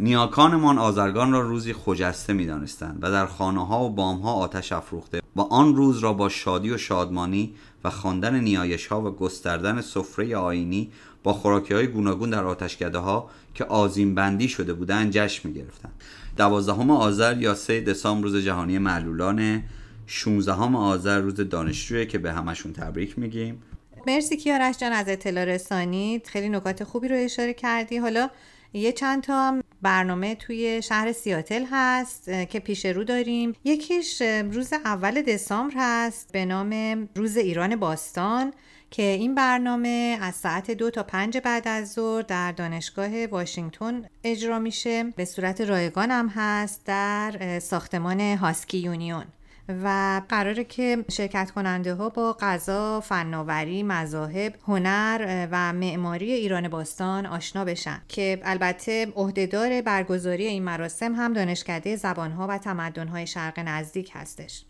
نیاکانمان 0.04 0.78
آذرگان 0.78 1.32
را 1.32 1.42
روزی 1.42 1.74
خجسته 1.74 2.34
می 2.34 2.46
دانستند 2.46 3.00
و 3.02 3.12
در 3.12 3.26
خانه 3.26 3.68
ها 3.68 3.84
و 3.84 3.89
بام 3.89 4.20
ها 4.20 4.34
آتش 4.34 4.72
افروخته 4.72 5.22
و 5.36 5.42
آن 5.42 5.76
روز 5.76 6.00
را 6.00 6.13
با 6.13 6.30
شادی 6.30 6.72
و 6.72 6.78
شادمانی 6.78 7.54
و 7.84 7.89
خواندن 7.89 8.39
نیایش 8.39 8.88
ها 8.88 9.02
و 9.02 9.12
گستردن 9.12 9.82
سفره 9.82 10.38
آینی 10.38 10.92
با 11.24 11.34
خوراکی 11.34 11.74
های 11.74 11.88
گوناگون 11.88 12.30
در 12.30 12.44
آتشکده 12.44 12.98
ها 12.98 13.30
که 13.54 13.66
آزیم 13.66 14.16
بندی 14.16 14.48
شده 14.48 14.74
بودند 14.74 15.12
جشن 15.12 15.50
می 15.50 15.56
گرفتند 15.56 15.94
دوازدهم 16.38 16.92
آذر 16.92 17.38
یا 17.38 17.56
سه 17.56 17.82
دسامبر 17.82 18.24
روز 18.24 18.46
جهانی 18.46 18.78
معلولانه 18.78 19.63
16 20.08 20.54
آذر 20.76 21.20
روز 21.20 21.36
دانشجویه 21.36 22.06
که 22.06 22.18
به 22.18 22.34
همشون 22.34 22.74
تبریک 22.74 23.20
میگیم. 23.20 23.62
مرسی 24.08 24.38
کیارش 24.38 24.78
جان 24.78 24.92
از 24.92 25.10
اطلاع 25.10 25.46
رسانید 25.46 26.28
خیلی 26.28 26.50
نکات 26.50 26.84
خوبی 26.84 27.08
رو 27.08 27.16
اشاره 27.16 27.54
کردی. 27.54 27.98
حالا 27.98 28.30
یه 28.74 28.92
چند 28.92 29.24
تا 29.24 29.48
هم 29.48 29.63
برنامه 29.84 30.36
توی 30.36 30.82
شهر 30.82 31.12
سیاتل 31.12 31.65
هست 31.72 32.30
که 32.50 32.60
پیش 32.60 32.86
رو 32.86 33.04
داریم. 33.04 33.56
یکیش 33.63 34.22
روز 34.52 34.74
اول 34.74 35.22
دسامبر 35.22 35.74
هست 35.78 36.32
به 36.32 36.46
نام 36.46 36.74
روز 37.15 37.38
ایران 37.38 37.76
باستان 37.76 38.54
که 38.91 39.04
این 39.04 39.36
برنامه 39.36 40.17
از 40.22 40.36
ساعت 40.36 40.72
دو 40.72 40.89
تا 40.89 41.04
پنج 41.04 41.38
بعد 41.38 41.67
از 41.67 41.93
ظهر 41.93 42.22
در 42.22 42.52
دانشگاه 42.52 43.26
واشنگتن 43.26 44.06
اجرا 44.24 44.60
میشه. 44.60 45.04
به 45.15 45.26
صورت 45.26 45.62
رایگان 45.62 46.12
هم 46.12 46.28
هست 46.28 46.82
در 46.86 47.60
ساختمان 47.60 48.19
هاسکی 48.19 48.78
یونیون. 48.78 49.26
و 49.69 50.21
قراره 50.30 50.63
که 50.63 51.06
شرکت 51.12 51.52
کننده 51.52 51.93
ها 51.93 52.10
با 52.10 52.38
غذا، 52.39 53.02
فناوری، 53.02 53.84
مذاهب، 53.84 54.56
هنر 54.67 55.47
و 55.52 55.73
معماری 55.73 56.32
ایران 56.32 56.67
باستان 56.67 57.26
آشنا 57.26 57.65
بشن. 57.65 58.02
که 58.08 58.41
البته 58.43 59.08
عهدهدار 59.15 59.82
برگزاری 59.82 60.45
این 60.45 60.63
مراسم 60.63 61.15
هم 61.15 61.34
دانشکده 61.34 61.95
زبانها 61.95 62.47
و 62.47 62.58
تمدنهای 62.58 63.28
شرق 63.28 63.60
نزدیک 63.60 64.12
هستش. 64.13 64.65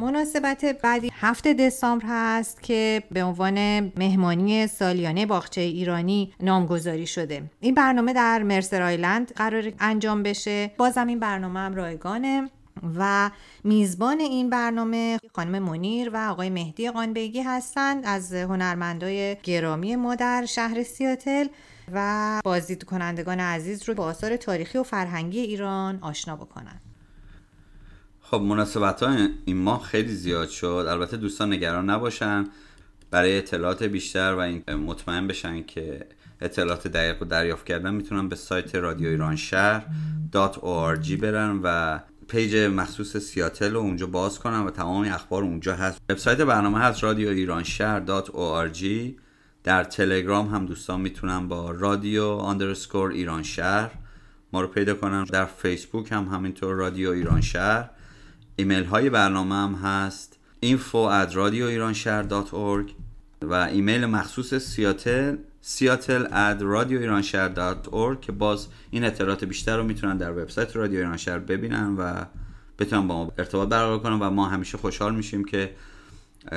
مناسبت 0.00 0.64
بعدی 0.82 1.10
هفته 1.20 1.54
دسامبر 1.54 2.04
هست 2.08 2.62
که 2.62 3.02
به 3.10 3.24
عنوان 3.24 3.78
مهمانی 3.96 4.66
سالیانه 4.66 5.26
باغچه 5.26 5.60
ایرانی 5.60 6.32
نامگذاری 6.40 7.06
شده. 7.06 7.42
این 7.60 7.74
برنامه 7.74 8.12
در 8.12 8.42
مرسر 8.42 8.82
آیلند 8.82 9.32
قرار 9.32 9.72
انجام 9.80 10.22
بشه. 10.22 10.70
بازم 10.76 11.06
این 11.06 11.20
برنامه 11.20 11.60
هم 11.60 11.74
رایگانه. 11.74 12.50
و 12.98 13.30
میزبان 13.64 14.20
این 14.20 14.50
برنامه 14.50 15.18
خانم 15.34 15.62
منیر 15.62 16.10
و 16.10 16.16
آقای 16.30 16.50
مهدی 16.50 16.90
قانبیگی 16.90 17.40
هستند 17.40 18.02
از 18.06 18.32
هنرمندای 18.32 19.36
گرامی 19.42 19.96
ما 19.96 20.14
در 20.14 20.46
شهر 20.48 20.82
سیاتل 20.82 21.46
و 21.92 22.40
بازدید 22.44 22.84
کنندگان 22.84 23.40
عزیز 23.40 23.88
رو 23.88 23.94
با 23.94 24.04
آثار 24.04 24.36
تاریخی 24.36 24.78
و 24.78 24.82
فرهنگی 24.82 25.40
ایران 25.40 25.98
آشنا 26.00 26.36
بکنن. 26.36 26.80
خب 28.20 28.36
مناسبت 28.36 29.02
ها 29.02 29.28
این 29.44 29.56
ماه 29.56 29.82
خیلی 29.82 30.14
زیاد 30.14 30.48
شد. 30.48 30.86
البته 30.88 31.16
دوستان 31.16 31.52
نگران 31.52 31.90
نباشن. 31.90 32.44
برای 33.10 33.38
اطلاعات 33.38 33.82
بیشتر 33.82 34.34
و 34.34 34.38
این 34.38 34.64
مطمئن 34.74 35.26
بشن 35.26 35.62
که 35.62 36.06
اطلاعات 36.40 36.88
دقیق 36.88 37.20
رو 37.20 37.26
دریافت 37.26 37.66
کردن 37.66 37.94
می‌تونن 37.94 38.28
به 38.28 38.36
سایت 38.36 38.74
رادیو 38.74 39.08
ایران 39.08 39.36
شهر 39.36 39.86
.org 40.54 41.12
برن 41.12 41.60
و 41.62 41.98
page 42.28 42.56
مخصوص 42.56 43.16
سیاتل 43.16 43.72
رو 43.72 43.80
اونجا 43.80 44.06
باز 44.06 44.38
کنن 44.38 44.60
و 44.60 44.70
تمام 44.70 45.04
اخبار 45.04 45.42
اونجا 45.42 45.76
هست. 45.76 46.00
وبسایت 46.08 46.38
برنامه 46.38 46.78
هست 46.78 47.02
رادیو 47.02 47.28
ایران 47.28 47.62
شهر 47.62 48.00
در 49.64 49.84
تلگرام 49.84 50.48
هم 50.48 50.66
دوستان 50.66 51.00
می‌تونن 51.00 51.48
با 51.48 51.70
رادیو 51.70 52.24
underscore 52.24 53.10
ایران 53.10 53.42
شهر 53.42 53.90
ما 54.52 54.60
رو 54.60 54.66
پیدا 54.66 54.94
کنن. 54.94 55.24
در 55.24 55.44
فیسبوک 55.44 56.12
هم 56.12 56.24
همینطور 56.24 56.74
رادیو 56.74 57.10
ایران 57.10 57.40
شهر. 57.40 57.90
ایمیل 58.56 58.84
های 58.84 59.10
برنامه 59.10 59.54
هم 59.54 59.74
هست. 59.74 60.38
info 60.64 61.10
at 61.20 61.30
radioiranshahr.org 61.32 62.90
و 63.42 63.54
ایمیل 63.54 64.06
مخصوص 64.06 64.54
سیاتل 64.54 65.36
سیاتل 65.68 66.26
اد 66.32 66.62
رادیو 66.62 67.00
ایران 67.00 67.22
که 68.20 68.32
باز 68.32 68.66
این 68.90 69.04
اطلاعات 69.04 69.44
بیشتر 69.44 69.76
رو 69.76 69.84
می‌تونن 69.84 70.16
در 70.16 70.32
وبسایت 70.32 70.76
رادیو 70.76 70.98
ایران 70.98 71.16
شهر 71.16 71.38
ببینن 71.38 71.96
و 71.96 72.24
بتونن 72.78 73.08
با 73.08 73.24
ما 73.24 73.32
ارتباط 73.38 73.68
برقرار 73.68 73.98
کنن 73.98 74.18
و 74.18 74.30
ما 74.30 74.46
همیشه 74.46 74.78
خوشحال 74.78 75.14
میشیم 75.14 75.44
که 75.44 75.74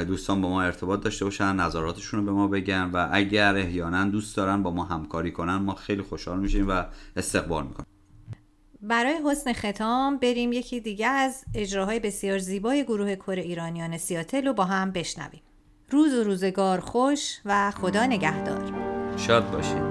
دوستان 0.07 0.41
با 0.41 0.49
ما 0.49 0.61
ارتباط 0.61 1.01
داشته 1.01 1.25
باشن 1.25 1.55
نظراتشون 1.55 2.19
رو 2.19 2.25
به 2.25 2.31
ما 2.31 2.47
بگن 2.47 2.89
و 2.93 3.09
اگر 3.11 3.55
احیانا 3.55 4.05
دوست 4.05 4.37
دارن 4.37 4.63
با 4.63 4.71
ما 4.71 4.83
همکاری 4.83 5.31
کنن 5.31 5.55
ما 5.55 5.75
خیلی 5.75 6.01
خوشحال 6.01 6.39
میشیم 6.39 6.69
و 6.69 6.83
استقبال 7.15 7.63
می‌کنیم. 7.67 7.87
برای 8.81 9.15
حسن 9.25 9.53
ختام 9.53 10.17
بریم 10.17 10.53
یکی 10.53 10.79
دیگه 10.79 11.07
از 11.07 11.43
اجراهای 11.55 11.99
بسیار 11.99 12.37
زیبای 12.37 12.83
گروه 12.83 13.15
کره 13.15 13.41
ایرانیان 13.41 13.97
سیاتل 13.97 14.45
رو 14.45 14.53
با 14.53 14.65
هم 14.65 14.91
بشنویم. 14.91 15.41
روز 15.91 16.13
و 16.13 16.23
روزگار 16.23 16.79
خوش 16.79 17.39
و 17.45 17.71
خدا 17.71 18.05
نگهدار. 18.05 18.88
شاد 19.17 19.51
باشید 19.51 19.88